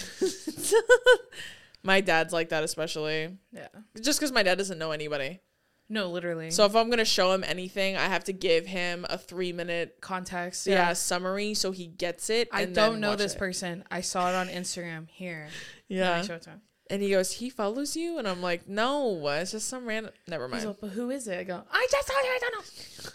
[1.84, 3.38] my dad's like that especially.
[3.52, 3.68] Yeah.
[4.02, 5.41] Just cuz my dad doesn't know anybody.
[5.89, 6.52] No, literally.
[6.52, 9.54] So if I'm going to show him anything, I have to give him a 3
[9.54, 10.68] minute context.
[10.68, 10.74] yeah.
[10.89, 10.93] Yeah.
[10.93, 12.50] summary so he gets it.
[12.52, 13.39] I don't know this it.
[13.39, 13.86] person.
[13.89, 15.48] I saw it on Instagram here.
[15.89, 16.18] Yeah.
[16.18, 16.62] I showed it to him.
[16.90, 20.46] And he goes, "He follows you?" And I'm like, "No, it's just some random Never
[20.48, 21.40] He's mind." like, but who is it?
[21.40, 23.12] I go, I just told you I don't know.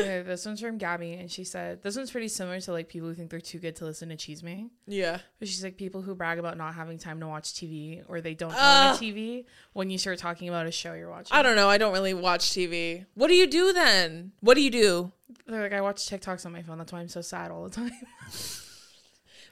[0.00, 3.08] okay, this one's from Gabby, and she said this one's pretty similar to like people
[3.08, 4.70] who think they're too good to listen to Cheese Me.
[4.86, 5.18] yeah.
[5.38, 8.34] But she's like people who brag about not having time to watch TV or they
[8.34, 8.58] don't Ugh.
[8.58, 8.96] own a uh.
[8.96, 11.36] TV when you start talking about a show you're watching.
[11.36, 11.68] I don't know.
[11.68, 13.06] I don't really watch TV.
[13.14, 14.32] What do you do then?
[14.40, 15.12] What do you do?
[15.46, 16.78] They're like, I watch TikToks on my phone.
[16.78, 17.92] That's why I'm so sad all the time.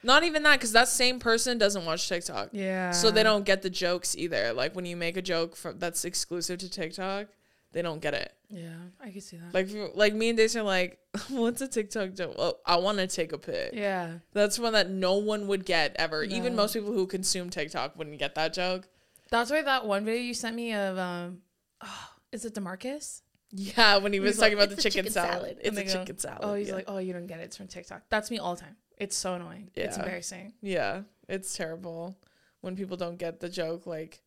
[0.03, 2.49] Not even that, because that same person doesn't watch TikTok.
[2.51, 2.91] yeah.
[2.91, 4.53] So they don't get the jokes either.
[4.53, 7.27] Like when you make a joke from, that's exclusive to TikTok,
[7.71, 8.33] they don't get it.
[8.49, 9.53] Yeah, I can see that.
[9.53, 10.99] Like like me and Dace are like,
[11.29, 12.35] what's a TikTok joke?
[12.37, 13.71] Oh, I want to take a pic.
[13.73, 14.13] yeah.
[14.33, 16.23] That's one that no one would get ever.
[16.23, 18.87] Even most people who consume TikTok wouldn't get that joke.
[19.29, 21.37] That's why that one video you sent me of um,
[21.81, 23.21] oh, is it Demarcus?
[23.53, 25.31] Yeah, when he was He's talking like, about the chicken, chicken salad.
[25.31, 26.39] salad." It's a go, chicken salad.
[26.41, 26.75] Oh, he's yeah.
[26.75, 27.43] like, oh, you don't get it.
[27.43, 28.03] It's from TikTok.
[28.09, 28.75] That's me all the time.
[29.01, 29.71] It's so annoying.
[29.73, 30.53] It's embarrassing.
[30.61, 32.15] Yeah, it's terrible
[32.61, 33.87] when people don't get the joke.
[33.87, 34.21] Like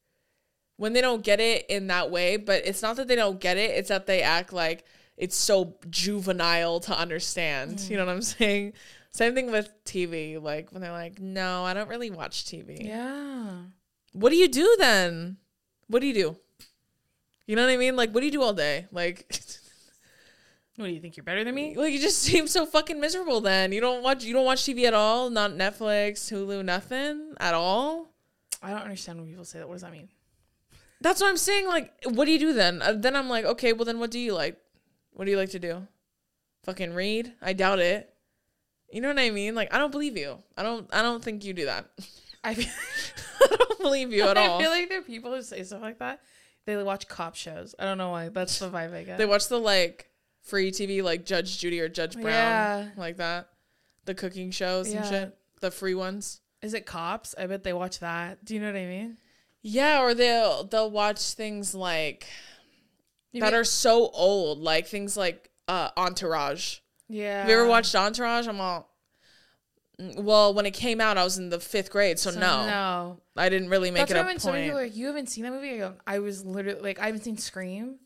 [0.77, 3.57] when they don't get it in that way, but it's not that they don't get
[3.57, 4.85] it, it's that they act like
[5.16, 7.81] it's so juvenile to understand.
[7.83, 8.01] You mm.
[8.01, 8.72] know what I'm saying?
[9.12, 10.43] Same thing with TV.
[10.43, 12.85] Like when they're like, no, I don't really watch TV.
[12.85, 13.53] Yeah.
[14.12, 15.37] What do you do then?
[15.87, 16.37] What do you do?
[17.47, 17.95] You know what I mean?
[17.95, 18.87] Like, what do you do all day?
[18.91, 19.27] Like,
[20.77, 21.16] What do you think?
[21.16, 21.75] You're better than me?
[21.77, 23.41] like you just seem so fucking miserable.
[23.41, 24.25] Then you don't watch.
[24.25, 25.31] You don't watch TV at all.
[25.31, 28.09] Not Netflix, Hulu, nothing at all.
[28.62, 29.68] I don't understand when people say that.
[29.68, 30.09] What does that mean?
[31.01, 31.68] That's what I'm saying.
[31.68, 32.81] Like, what do you do then?
[32.83, 34.59] Uh, then I'm like, okay, well then, what do you like?
[35.12, 35.87] What do you like to do?
[36.64, 37.33] Fucking read?
[37.43, 38.11] I doubt it.
[38.91, 39.55] You know what I mean?
[39.55, 40.39] Like, I don't believe you.
[40.57, 40.89] I don't.
[40.93, 41.87] I don't think you do that.
[42.45, 42.72] I feel,
[43.43, 44.59] I don't believe you at all.
[44.59, 46.20] I feel like there are people who say stuff like that.
[46.66, 47.75] They watch cop shows.
[47.79, 48.31] I don't know why.
[48.31, 49.18] That's the vibe I get.
[49.18, 50.09] They watch the like
[50.45, 52.89] free TV, like Judge Judy or Judge Brown, Yeah.
[52.97, 53.49] like that.
[54.05, 55.37] The cooking shows and shit.
[55.61, 56.41] The free ones.
[56.63, 57.35] Is it cops?
[57.37, 58.45] I bet they watch that.
[58.45, 59.17] Do you know what I mean?
[59.63, 62.27] Yeah, or they'll they'll watch things like
[63.33, 66.79] You that mean- are so old, like things like uh Entourage.
[67.09, 67.41] Yeah.
[67.41, 68.47] Have you ever watched Entourage?
[68.47, 68.91] I'm all.
[69.99, 73.21] Well, when it came out, I was in the fifth grade, so, no, No.
[73.37, 75.29] I didn't really make That's it why a when some people are like, "You haven't
[75.29, 78.01] seen that movie?" I go, "I was literally like, I haven't seen Scream,"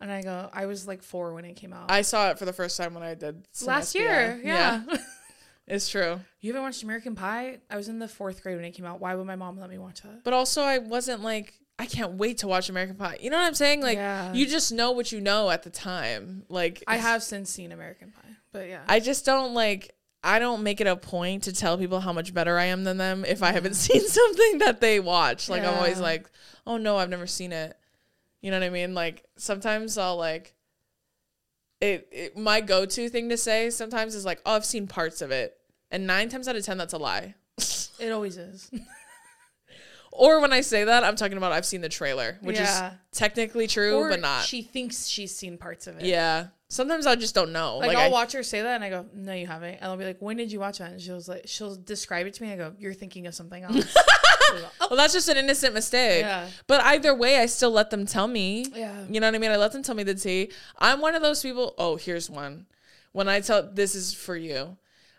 [0.00, 2.44] and I go, "I was like four when it came out I saw it for
[2.44, 4.00] the first time when I did last SBI.
[4.00, 4.82] year." Yeah.
[5.66, 6.20] it's true.
[6.40, 7.58] you haven't watched American Pie?
[7.70, 9.00] I was in the fourth grade when it came out.
[9.00, 10.24] Why would my mom let me watch that?
[10.24, 13.18] But also, I wasn't like, I can't wait to watch American Pie.
[13.20, 13.82] You know what I'm saying?
[13.82, 14.32] Like, Yeah.
[14.32, 16.44] you just know what you know at the time.
[16.48, 19.94] Like, I have since seen American Pie, but yeah, I just don't like.
[20.24, 22.96] I don't make it a point to tell people how much better I am than
[22.96, 25.48] them if I haven't seen something that they watch.
[25.48, 26.28] Like I'm always like,
[26.66, 27.77] "Oh no, I've never seen it."
[28.42, 28.94] You know what I mean?
[28.94, 30.54] Like sometimes I'll like
[31.80, 35.30] it, it my go-to thing to say sometimes is like, "Oh, I've seen parts of
[35.30, 35.56] it."
[35.90, 37.34] And 9 times out of 10 that's a lie.
[37.98, 38.70] it always is.
[40.12, 42.88] Or when I say that, I'm talking about I've seen the trailer, which Yeah.
[42.92, 44.44] is technically true or but not.
[44.44, 46.04] She thinks she's seen parts of it.
[46.06, 46.48] yeah.
[46.70, 47.78] Sometimes I just don't know.
[47.78, 49.84] Like, Like, I'll I, watch her say that, and I go, "No, you haven't." And
[49.84, 52.42] I'll be like, "When did you watch that?" And she'll like, she'll describe it to
[52.42, 52.52] me.
[52.52, 53.96] I go, "You're thinking of something else."
[54.50, 56.20] She'll go, "Oh, well, that's just an innocent mistake.
[56.22, 56.48] Yeah.
[56.66, 58.66] But either way, I still let them tell me.
[58.74, 59.04] Yeah.
[59.08, 59.50] You know what I mean?
[59.50, 60.50] I let them tell me the tea.
[60.78, 61.74] I'm one of those people.
[61.78, 62.66] Oh, here's one.
[63.12, 64.76] when I tell this is for you,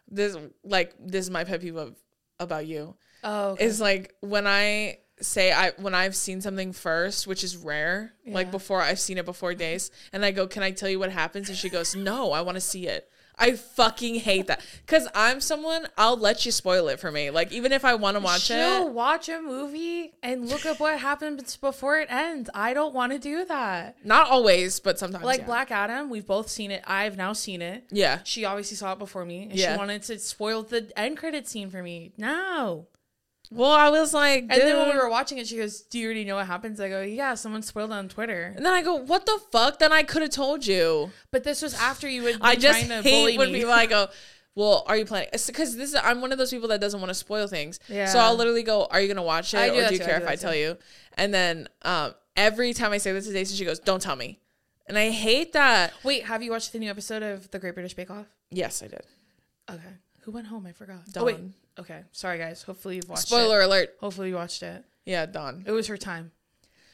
[0.07, 1.95] this like this is my pet peeve of,
[2.39, 3.65] about you Oh, okay.
[3.65, 8.49] is like when I say I when I've seen something first, which is rare, like
[8.51, 11.49] before I've seen it before days, and I go, "Can I tell you what happens?"
[11.49, 13.09] and she goes, "No, I want to see it."
[13.39, 17.29] I fucking hate that because I'm someone I'll let you spoil it for me.
[17.31, 20.79] Like even if I want to watch She'll it, watch a movie and look up
[20.79, 22.49] what happens before it ends.
[22.53, 23.95] I don't want to do that.
[24.03, 25.23] not always, but sometimes.
[25.23, 25.45] Like yeah.
[25.45, 26.83] Black Adam, we've both seen it.
[26.85, 27.85] I've now seen it.
[27.91, 29.73] Yeah, She obviously saw it before me, and Yeah.
[29.73, 32.11] she wanted to spoil the end credit scene for me.
[32.17, 32.87] No.
[33.51, 36.05] Well, I was like, And then when we were watching it, she goes, "Do you
[36.05, 38.83] already know what happens?" I go, "Yeah, someone spoiled it on Twitter." and then I
[38.83, 41.11] go, "What the fuck?" Then I could have told you.
[41.31, 42.37] But this was after you would.
[42.41, 43.59] I just trying to bully hate when me.
[43.59, 44.09] people I go,
[44.55, 47.09] "Well, are you planning?" Because this is I'm one of those people that doesn't want
[47.09, 47.79] to spoil things.
[47.87, 48.05] Yeah.
[48.05, 50.03] So I'll literally go, "Are you gonna watch it, I do or do you too,
[50.03, 50.77] I care do if I that tell you?"
[51.15, 54.39] And then um, every time I say this to Daisy, she goes, "Don't tell me,"
[54.85, 55.93] and I hate that.
[56.03, 58.27] Wait, have you watched the new episode of The Great British Bake Off?
[58.51, 59.01] Yes, I did.
[59.71, 59.93] Okay.
[60.29, 60.67] Who went home?
[60.67, 61.07] I forgot.
[61.11, 61.23] Dawn.
[61.23, 61.39] Oh wait.
[61.79, 62.01] Okay.
[62.11, 62.61] Sorry guys.
[62.61, 63.27] Hopefully you've watched it.
[63.29, 63.95] Spoiler alert.
[63.99, 64.83] Hopefully you watched it.
[65.05, 65.63] Yeah, Dawn.
[65.65, 66.33] It was her time.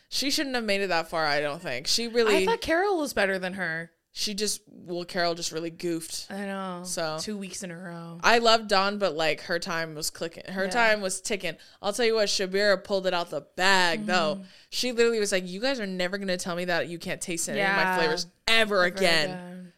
[0.08, 1.26] She shouldn't have made it that far.
[1.26, 2.38] I don't think she really.
[2.38, 3.92] I thought Carole was better than her.
[4.14, 6.28] she just well, Carole just really goofed.
[6.30, 6.84] I know.
[6.86, 8.20] So- two weeks in a row.
[8.24, 10.46] I love Dawn, but like her time was clicking.
[10.54, 10.70] Her Yeah.
[10.70, 11.58] time was ticking.
[11.82, 14.08] I'll tell you what, Syabira pulled it out the bag Mm-hmm.
[14.08, 14.42] though.
[14.70, 17.50] She literally was like, "You guys are never gonna tell me that you can't taste
[17.50, 19.30] any of my flavors ever Never again."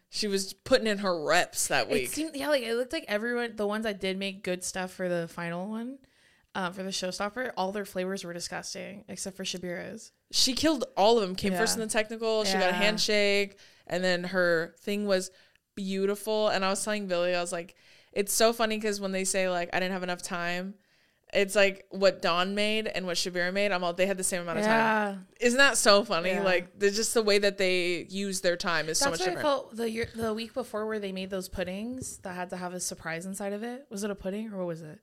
[0.09, 2.09] She was putting in her reps that It week.
[2.09, 5.09] seemed yeah, like it looked like everyone the ones that did make good stuff for
[5.09, 5.99] the final one,
[6.55, 10.11] uh, for the showstopper, all their flavors were disgusting except for Syabira's.
[10.31, 11.35] she killed all of them.
[11.35, 12.43] Came first in the technical.
[12.45, 15.29] She got a handshake, and then her thing was
[15.75, 16.47] beautiful.
[16.49, 17.75] And I was telling Billy, I was like,
[18.11, 20.75] "It's so funny because when they say like I didn't have enough time."
[21.33, 23.71] It's like what Dawn made and what Syabira made.
[23.73, 25.27] I'm all they had the same amount of time.
[25.41, 26.29] Isn't that so funny?
[26.29, 26.41] Yeah.
[26.41, 29.41] Like, just the way that they use their time is so that's much what I
[29.41, 32.73] felt the year, the week before where they made those puddings that had to have
[32.73, 33.87] a surprise inside of it.
[33.89, 34.99] Was it a pudding or what was it?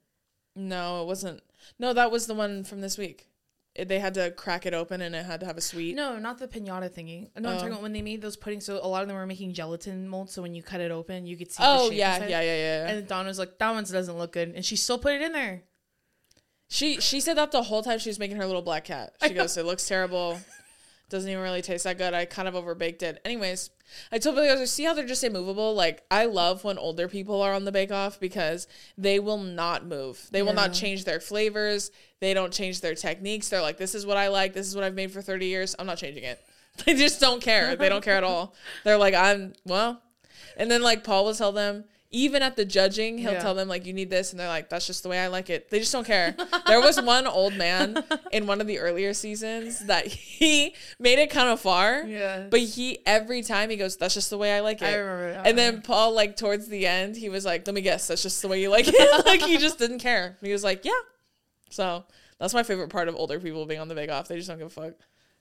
[0.57, 1.43] no, it wasn't.
[1.79, 3.29] No, that was the one from this week.
[3.75, 5.97] It, they had to crack it open and it had to have a sweet.
[5.97, 7.29] No, not the pinata thingy.
[7.37, 7.59] No, I'm Oh.
[7.59, 8.65] talking about when they made those puddings.
[8.65, 10.33] So a lot of them were making gelatin molds.
[10.33, 11.61] So when you cut it open, you could see.
[11.67, 12.31] oh the shape yeah, inside.
[12.31, 12.93] yeah, yeah, yeah, yeah.
[12.93, 15.33] And Dawn was like, "That one doesn't look good," and she still put it in
[15.33, 15.65] there.
[16.69, 19.15] She she said that the whole time she was making her little black cat.
[19.23, 20.41] She goes, "It looks terrible.
[21.11, 22.15] Doesn't even really taste that good.
[22.15, 23.71] I kind of overbaked it." Anyways,
[24.11, 25.75] I told Billy, I was like, "See how they're just immovable?
[25.75, 29.87] Like I love when older people are on the Bake Off because they will not
[29.87, 30.27] move.
[30.31, 31.91] They will not change their flavors.
[32.21, 33.49] They don't change their techniques.
[33.51, 34.55] They're like, this is what I like.
[34.55, 35.77] This is what I've made for thirty years.
[35.79, 36.41] I'm not changing it.
[36.85, 37.77] They just don't care.
[37.77, 38.53] They don't care at all.
[38.83, 40.03] They're like, I'm well."
[40.57, 41.85] And then like Paul will tell them,
[42.15, 43.43] even at the judging, he'll Yeah.
[43.43, 45.51] tell them like you need this, and they're like, that's just the way I like
[45.51, 45.69] it.
[45.71, 46.37] They just don't care.
[46.67, 48.03] there was one old man
[48.33, 52.03] in one of the earlier seasons that he made it kind of far.
[52.05, 52.47] Yeah.
[52.49, 54.87] But he every time he goes, that's just the way I like it.
[54.87, 55.47] I remember that.
[55.47, 58.41] And then Paul, like towards the end, he was like, "Let me guess, that's just
[58.43, 60.37] the way you like it." like he just didn't care.
[60.41, 60.93] He was like, "Yeah."
[61.71, 62.05] So
[62.39, 64.29] that's my favorite part of older people being on the Bake Off.
[64.29, 64.95] They just don't give a fuck.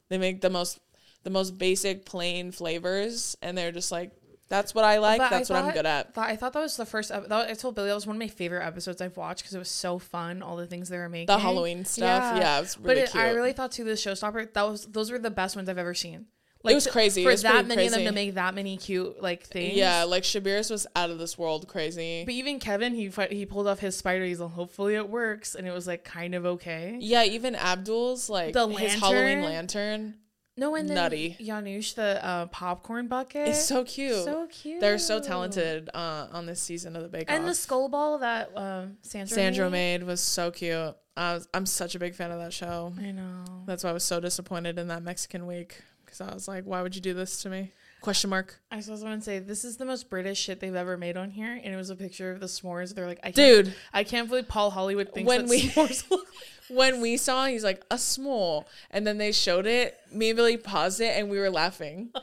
[0.10, 0.80] They make the most,
[1.24, 4.12] the most basic plain flavors, and they're just like,
[4.54, 5.18] "That's what I like.
[5.18, 7.12] But I that's what I'm good at." I thought that was the first.
[7.12, 9.56] ep- That, I told Billy that was one of my favorite episodes I've watched because
[9.56, 10.42] it was so fun.
[10.44, 11.28] All the things they were making.
[11.28, 13.24] The Halloween stuff, yeah, it was really but it, cute.
[13.24, 14.54] I really thought too the showstopper.
[14.54, 16.28] That was those were the best ones I've ever seen.
[16.64, 17.24] Like, It was crazy.
[17.24, 19.76] For was that many of them to make that many cute like things.
[19.76, 22.24] Yeah, like Shabir's was out of this world crazy.
[22.24, 24.48] But even Kevin, he he pulled off his spider easel.
[24.48, 26.98] Hopefully it works, and it was like kind of okay.
[27.02, 30.16] Yeah, even Abdul's like The his Halloween lantern.
[30.56, 31.36] No, and then Nutty.
[31.40, 33.48] Janusz, the uh, popcorn bucket.
[33.48, 34.24] is so cute.
[34.24, 34.80] So cute.
[34.80, 38.56] They're so talented uh, on this season of the Bake And the skull ball that
[38.56, 40.02] um, Sandra, Sandra made.
[40.02, 40.96] made was so cute.
[41.18, 42.94] I was, I'm such a big fan of that show.
[43.00, 43.44] I know.
[43.66, 46.82] That's why I was so disappointed in that Mexican week because I was like, why
[46.82, 47.72] would you do this to me?
[48.04, 48.60] Question mark.
[48.70, 51.32] I just want to say this is the most British shit they've ever made on
[51.32, 52.94] here, and it was a picture of the s'mores.
[52.94, 53.36] They're like, I can't,
[53.66, 56.28] Dude, I can't believe Paul Hollywood thinks When that we- s'mores look
[56.70, 59.98] when we saw, he's like a small, and then they showed it.
[60.12, 62.12] Me and Billy paused it, and we were laughing.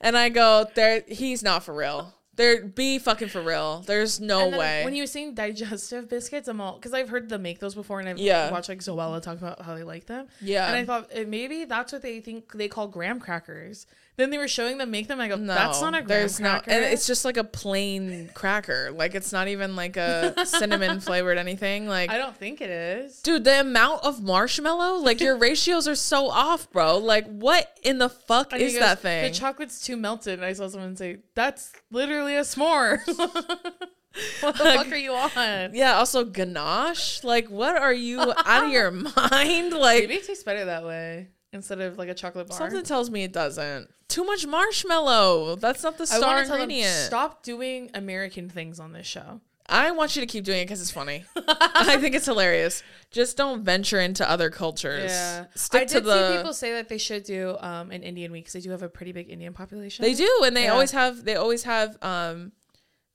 [0.00, 2.14] And I go, there, he's not for real.
[2.36, 3.80] There, be fucking for real.
[3.86, 4.84] There's no And then way.
[4.84, 8.00] When you were saying digestive biscuits, I'm all because I've heard them make those before,
[8.00, 8.50] and I've Yeah.
[8.50, 10.28] watched like Zoella talk about how they like them.
[10.40, 10.66] Yeah.
[10.66, 13.86] and I thought eh, maybe that's what they think they call graham crackers.
[14.16, 15.20] Then they were showing them make them.
[15.20, 16.70] I go, no, that's not a graham cracker.
[16.70, 18.90] and it's just like a plain cracker.
[18.94, 21.88] Like it's not even like a cinnamon flavored anything.
[21.88, 23.22] Like I don't think it is.
[23.22, 26.98] Dude, the amount of marshmallow, like your ratios are so off, bro.
[26.98, 29.32] Like, what in the fuck And is goes, that thing?
[29.32, 30.34] The chocolate's too melted.
[30.34, 33.00] And I saw someone say, "That's literally a s'more."
[34.42, 35.74] what the fuck are you on?
[35.74, 37.24] yeah, also ganache.
[37.24, 39.72] Like, what are you out of your mind?
[39.72, 41.28] Like, Maybe it tastes better that way.
[41.52, 42.56] Instead of like a chocolate bar.
[42.58, 43.88] Something tells me it doesn't.
[44.08, 45.56] Too much marshmallow.
[45.56, 46.90] That's not the star tell them ingredient.
[47.06, 49.40] stop doing American things on this show.
[49.66, 51.24] I want you to keep doing it because it's funny.
[51.36, 52.82] I think it's hilarious.
[53.10, 55.10] Just don't venture into other cultures.
[55.10, 56.30] Yeah, Stick I to did the.
[56.32, 58.82] see people say that they should do um an Indian week because they do have
[58.82, 60.02] a pretty big Indian population.
[60.02, 60.72] They do, and they Yeah.
[60.72, 61.24] always have.
[61.24, 62.52] They always have um,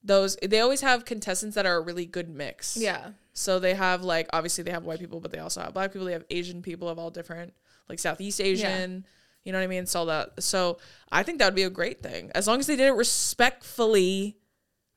[0.03, 0.37] those.
[0.37, 2.77] They always have contestants that are a really good mix.
[2.77, 5.91] Yeah, So they have like obviously they have white people, but they also have black
[5.91, 6.07] people.
[6.07, 7.53] They have Asian people of all different,
[7.89, 9.05] like Southeast Asian.
[9.43, 9.85] You know what I mean?
[9.85, 10.43] So that.
[10.43, 10.79] So
[11.11, 14.37] I think that would be a great thing as long as they did it respectfully.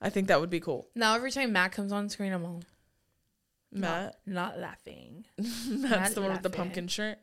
[0.01, 0.89] I think that would be cool.
[0.95, 2.63] now every time Matt comes on screen, I'm all
[3.71, 5.27] Matt, not laughing.
[5.39, 7.19] That's Matt the one with the pumpkin shirt.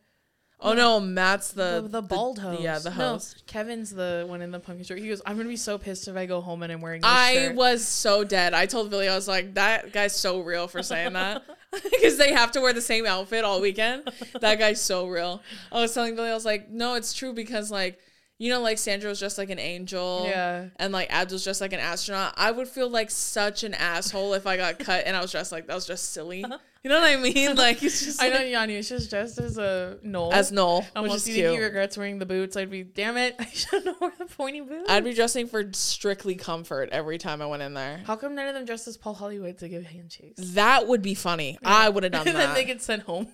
[0.59, 2.61] Oh no, Matt's the The, the bald host.
[2.61, 3.43] Yeah, the No, host.
[3.45, 4.97] Kevin's the one in the pumpkin shirt.
[4.99, 7.09] He goes, "I'm gonna be so pissed if I go home and I'm wearing." This
[7.11, 8.53] I shirt." was so dead.
[8.55, 11.43] I told Billy, I was like, that guy's so real for saying that.
[11.91, 14.09] Because they have to wear the same outfit all weekend.
[14.39, 15.41] That guy's so real.
[15.71, 17.99] I was telling Billy, I was like, no, it's true because, like,
[18.39, 20.25] you know, like Sandra was just like an angel.
[20.27, 20.67] Yeah.
[20.77, 22.33] And like Abs was just like an astronaut.
[22.37, 25.51] I would feel like such an asshole if I got cut and I was dressed
[25.51, 26.45] like that was just silly.
[26.87, 27.55] You know what I mean?
[27.57, 30.31] Like, it's just I know Yanni is just dressed as a Noel.
[30.31, 33.45] as Noel, which is think he regrets wearing the boots, I'd be, damn it, I
[33.45, 34.89] should have worn the pointy boots.
[34.89, 38.01] I'd be dressing for strictly comfort every time I went in there.
[38.05, 40.39] How come none of them dressed as Paul Hollywood to give handshakes?
[40.53, 41.57] That would be funny.
[41.63, 42.55] I would have done and then that.
[42.55, 43.27] they get sent home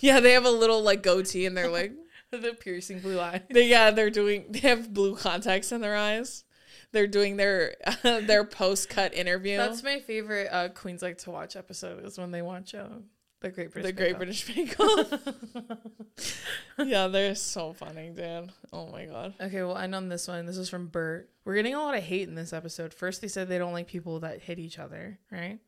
[0.00, 1.92] yeah, they have a little like goatee and they're like,
[2.30, 3.42] the piercing blue eye.
[3.50, 4.46] they, yeah, they're doing.
[4.50, 6.44] They have blue contacts in their eyes.
[6.92, 9.56] They're doing their their post cut interview.
[9.56, 12.88] That's my favorite uh, Queens Like to Watch episode is when they watch uh,
[13.40, 14.18] the Great British the Great Off.
[14.18, 15.12] British Bake Off.
[16.78, 18.50] yeah, they're so funny, dude.
[18.72, 19.34] Oh my god.
[19.40, 20.46] Okay, we'll end on this one.
[20.46, 21.30] This is from Bert.
[21.44, 22.92] We're getting a lot of hate in this episode.
[22.92, 25.58] First, they said they don't like people that hit each other, right?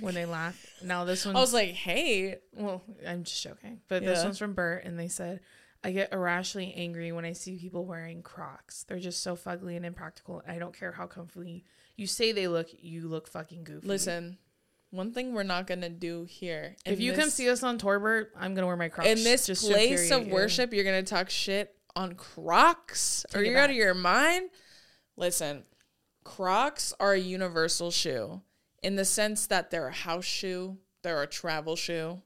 [0.00, 0.66] When they laugh.
[0.82, 4.52] Now this one, I was like, hey, well, I'm just joking, but this one's from
[4.52, 5.40] Bert, and they said,
[5.84, 8.84] "I get irrationally angry when I see people wearing Crocs.
[8.84, 10.42] They're just so fugly and impractical.
[10.46, 11.64] I don't care how comfy
[11.98, 12.68] you say they look.
[12.78, 13.86] You look fucking goofy.
[13.86, 14.38] listen.
[14.90, 16.74] One thing we're not gonna do here.
[16.86, 19.46] if you come see us on tour, Bert, I'm gonna wear my Crocs in this
[19.60, 23.26] place of worship, you're gonna talk shit on Crocs?
[23.34, 24.48] Are Take it you out of your mind?
[25.16, 25.64] Listen,
[26.24, 28.40] Crocs are a universal shoe
[28.82, 32.22] in the sense that they're a house shoe, they're a travel shoe,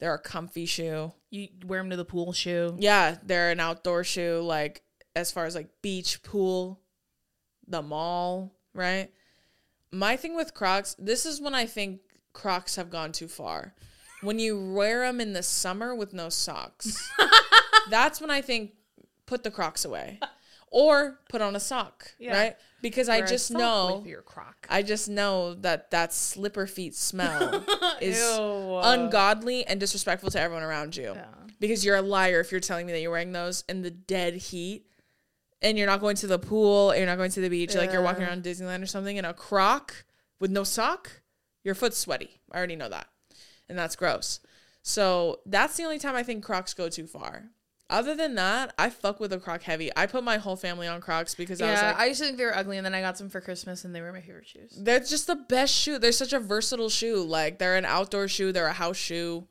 [0.00, 1.12] they're a comfy shoe.
[1.30, 2.76] You wear them to the pool shoe.
[2.78, 4.82] Yeah, they're an outdoor shoe, like
[5.14, 6.80] as far as like beach, pool,
[7.68, 9.10] the mall, right?
[9.92, 12.00] My thing with Crocs, this is when I think
[12.32, 13.74] Crocs have gone too far.
[14.22, 17.10] When you wear them in the summer with no socks,
[17.90, 18.72] that's when I think
[19.26, 20.18] put the Crocs away
[20.70, 22.32] or put on a sock, Yeah.
[22.38, 22.56] right?
[22.80, 24.66] Because I Wear just know your Croc.
[24.70, 27.64] I just know that that slipper feet smell
[28.00, 28.78] is Ew.
[28.82, 31.12] ungodly and disrespectful to everyone around you.
[31.14, 31.26] Yeah.
[31.58, 34.34] Because you're a liar if you're telling me that you're wearing those in the dead
[34.34, 34.86] heat
[35.60, 38.00] and you're not going to the pool, you're not going to the beach, like you're
[38.00, 40.04] walking around Disneyland or something in a croc
[40.38, 41.20] with no sock,
[41.64, 42.40] your foot's sweaty.
[42.50, 43.08] I already know that.
[43.68, 44.40] And that's gross.
[44.82, 47.50] So that's the only time I think Crocs go too far.
[47.90, 49.90] Other than that, I fuck with a Croc heavy.
[49.96, 52.26] I put my whole family on Crocs because I was Yeah, like, I used to
[52.26, 54.20] think they were ugly, and then I got some for Christmas, and they were my
[54.20, 54.72] favorite shoes.
[54.78, 55.98] they're just the best shoe.
[55.98, 57.22] They're such a versatile shoe.
[57.22, 59.46] Like they're an outdoor shoe, they're a house shoe.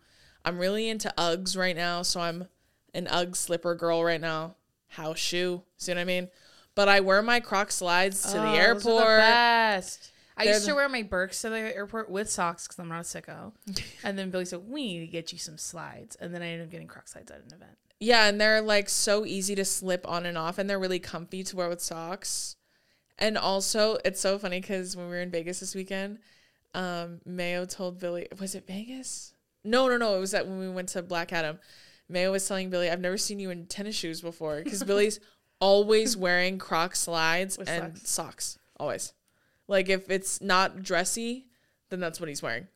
[0.46, 2.48] I'm really into Uggs right now, so I'm
[2.94, 4.56] an Ugg slipper girl right now.
[4.88, 5.64] House shoe.
[5.78, 6.30] See what I mean?
[6.76, 9.04] But I wear my Croc slides to the Oh, those are airport.
[9.04, 10.12] the best.
[10.38, 13.02] I They're used to wear my Birks to the airport with socks because I'm not
[13.02, 13.52] a sicko.
[14.06, 16.68] and then Billy said, "We need to get you some slides," and then I ended
[16.68, 17.78] up getting Croc slides at an event.
[18.00, 21.44] Yeah, and they're like so easy to slip on and off, and they're really comfy
[21.44, 22.56] to wear with socks.
[23.18, 26.20] And also, it's so funny because when we were in Vegas this weekend,
[26.74, 29.34] um, Mayo told Billy, was it Vegas?
[29.66, 30.16] No, no, no.
[30.16, 31.60] It was that when we went to Black Adam.
[32.08, 35.20] Mayo was telling Billy, I've never seen you in tennis shoes before because Billy's
[35.60, 38.10] always wearing Croc slides With and socks.
[38.10, 38.58] socks.
[38.80, 39.14] Always.
[39.68, 41.48] Like if it's not dressy,
[41.90, 42.68] then that's what he's wearing.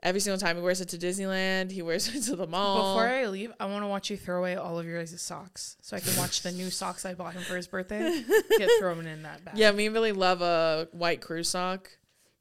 [0.00, 2.94] Every single time he wears it to Disneyland, he wears it to the mall.
[2.94, 5.76] Before I leave, I want to watch you throw away all of your guys' socks
[5.80, 8.22] so I can watch the new socks I bought him for his birthday
[8.58, 9.58] get thrown in that bag.
[9.58, 11.90] Yeah, me and Billy love a white crew sock,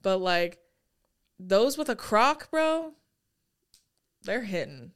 [0.03, 0.59] but like
[1.39, 2.93] those with a croc, bro,
[4.23, 4.91] they're hitting.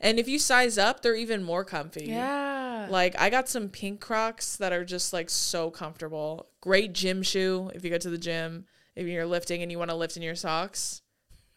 [0.00, 2.06] And if you size up, they're even more comfy.
[2.06, 2.88] Yeah.
[2.90, 6.48] Like I got some pink Crocs that are just like so comfortable.
[6.60, 8.66] Great gym shoe if you go to the gym.
[8.96, 11.02] If you're lifting and you want to lift in your socks,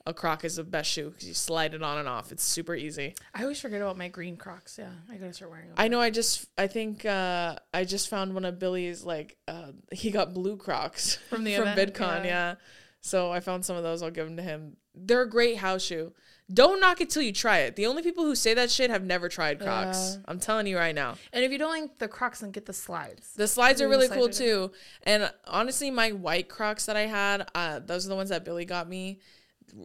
[0.06, 2.32] a Croc is the best shoe because you slide it on and off.
[2.32, 3.16] It's super easy.
[3.34, 4.78] I always forget about my green Crocs.
[4.78, 5.76] Yeah, I gotta start wearing them.
[5.78, 6.00] I know.
[6.00, 10.34] I just I think uh, I just found one of Billy's like uh, he got
[10.34, 12.24] blue Crocs From the from event, VidCon.
[12.24, 12.26] yeah.
[12.26, 12.56] Yeah.
[13.02, 14.02] So I found some of those.
[14.02, 14.78] I'll give them to him.
[14.96, 16.14] They're a great house shoe.
[16.54, 17.76] Don't knock it till you try it.
[17.76, 20.18] The only people who say that shit have never tried Crocs.
[20.18, 20.24] Yeah.
[20.28, 21.16] I'm telling you right now.
[21.34, 23.34] And if you don't like the Crocs, then get the slides.
[23.36, 24.72] The slides are Really really cool too.
[25.04, 28.66] And honestly, my white Crocs that I had, uh, those are the ones that Billy
[28.66, 29.20] got me.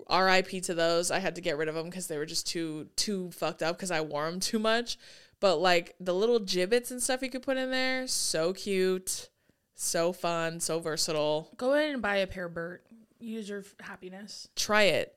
[0.07, 0.61] R.I.P.
[0.63, 1.11] to those.
[1.11, 3.77] I had to get rid of them because they were just too too fucked up
[3.77, 4.99] because I wore them too much.
[5.41, 9.31] But like the little Jibbitz and stuff you could put in there, so cute,
[9.75, 11.51] so fun, so versatile.
[11.57, 12.85] Go ahead and buy a pair, Bert.
[13.19, 14.49] Use your f- happiness.
[14.55, 15.15] Try it.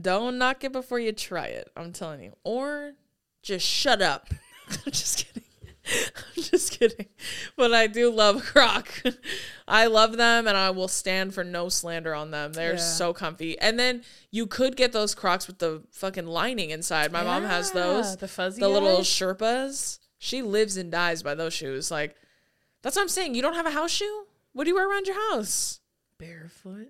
[0.00, 1.70] Don't knock it before you try it.
[1.76, 2.34] I'm telling you.
[2.42, 2.94] Or
[3.42, 4.28] just shut up.
[4.70, 5.47] I'm just kidding.
[6.36, 7.06] I'm just kidding.
[7.56, 8.88] But I do love Croc.
[9.66, 12.52] I love them and I will stand for no slander on them.
[12.52, 12.78] They're Yeah.
[12.78, 13.58] so comfy.
[13.58, 17.12] And then you could get those Crocs with the fucking lining inside.
[17.12, 18.16] My mom has those.
[18.16, 18.60] The fuzzy.
[18.60, 18.98] The little.
[19.00, 19.98] Sherpas.
[20.18, 21.90] She lives and dies by those shoes.
[21.90, 22.16] Like,
[22.82, 23.34] that's what I'm saying.
[23.34, 24.26] You don't have a house shoe?
[24.52, 25.80] What do you wear around your house?
[26.18, 26.88] barefoot.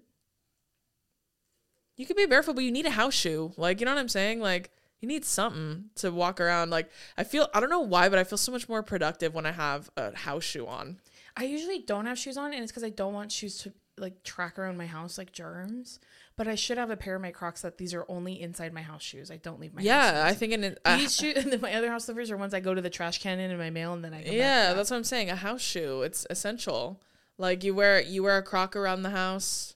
[1.96, 3.52] You could be barefoot, but you need a house shoe.
[3.56, 4.40] Like, you know what I'm saying?
[4.40, 4.70] Like,
[5.00, 6.70] you need something to walk around.
[6.70, 9.46] Like, I feel, I don't know why, but I feel so much more productive when
[9.46, 11.00] I have a house shoe on.
[11.36, 14.22] I usually don't have shoes on, and it's because I don't want shoes to like
[14.22, 16.00] track around my house like germs.
[16.36, 18.82] But I should have a pair of my Crocs that these are only inside my
[18.82, 19.30] house shoes.
[19.30, 21.74] I don't leave my yeah, I think in it, uh, These shoes and then my
[21.74, 24.04] other house slippers are ones I go to the trash can in my mail and
[24.04, 25.30] then I come yeah, that's what I'm saying.
[25.30, 27.00] A house shoe, it's essential.
[27.38, 29.74] Like, you wear, you wear a croc around the house.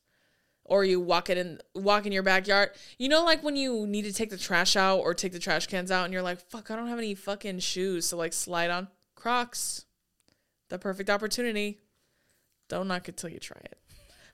[0.64, 2.70] Or you walk it in, walk in your backyard.
[2.98, 5.66] You know, like when you need to take the trash out or take the trash
[5.66, 8.70] cans out, and you're like, "Fuck, I don't have any fucking shoes to like slide
[8.70, 9.84] on." Crocs,
[10.68, 11.80] the perfect opportunity.
[12.68, 13.78] Don't knock it till you try it.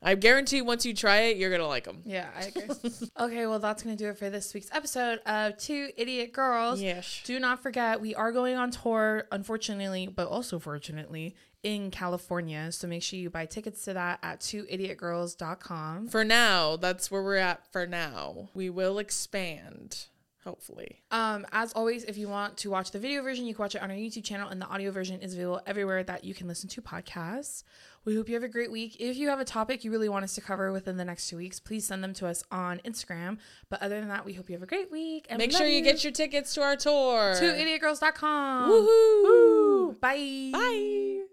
[0.00, 2.02] I guarantee once you try it, you're gonna like them.
[2.04, 2.68] Yeah, I agree.
[3.20, 6.80] okay, well, that's going to do it for this week's episode of Two Idiot Girls.
[6.80, 7.20] Yes.
[7.24, 12.70] Do not forget, we are going on tour, unfortunately, but also fortunately, in California.
[12.72, 16.08] So make sure you buy tickets to that at twoidiotgirls.com.
[16.08, 17.70] For now, that's where we're at.
[17.72, 20.06] For now, we will expand.
[20.44, 21.02] Hopefully.
[21.10, 23.82] Um, as always, if you want to watch the video version, you can watch it
[23.82, 26.70] on our YouTube channel, and the audio version is available everywhere that you can listen
[26.70, 27.64] to podcasts.
[28.06, 28.96] We hope you have a great week.
[28.98, 31.36] If you have a topic you really want us to cover within the next two
[31.36, 33.36] weeks, please send them to us on Instagram.
[33.68, 35.26] But other than that, we hope you have a great week.
[35.28, 37.34] And Make sure love you get your tickets to our tour.
[37.38, 38.70] twoidiotgirls.com.
[38.70, 39.22] Woohoo!
[39.24, 39.96] Woo!
[40.00, 41.26] Bye.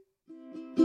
[0.55, 0.84] Bye.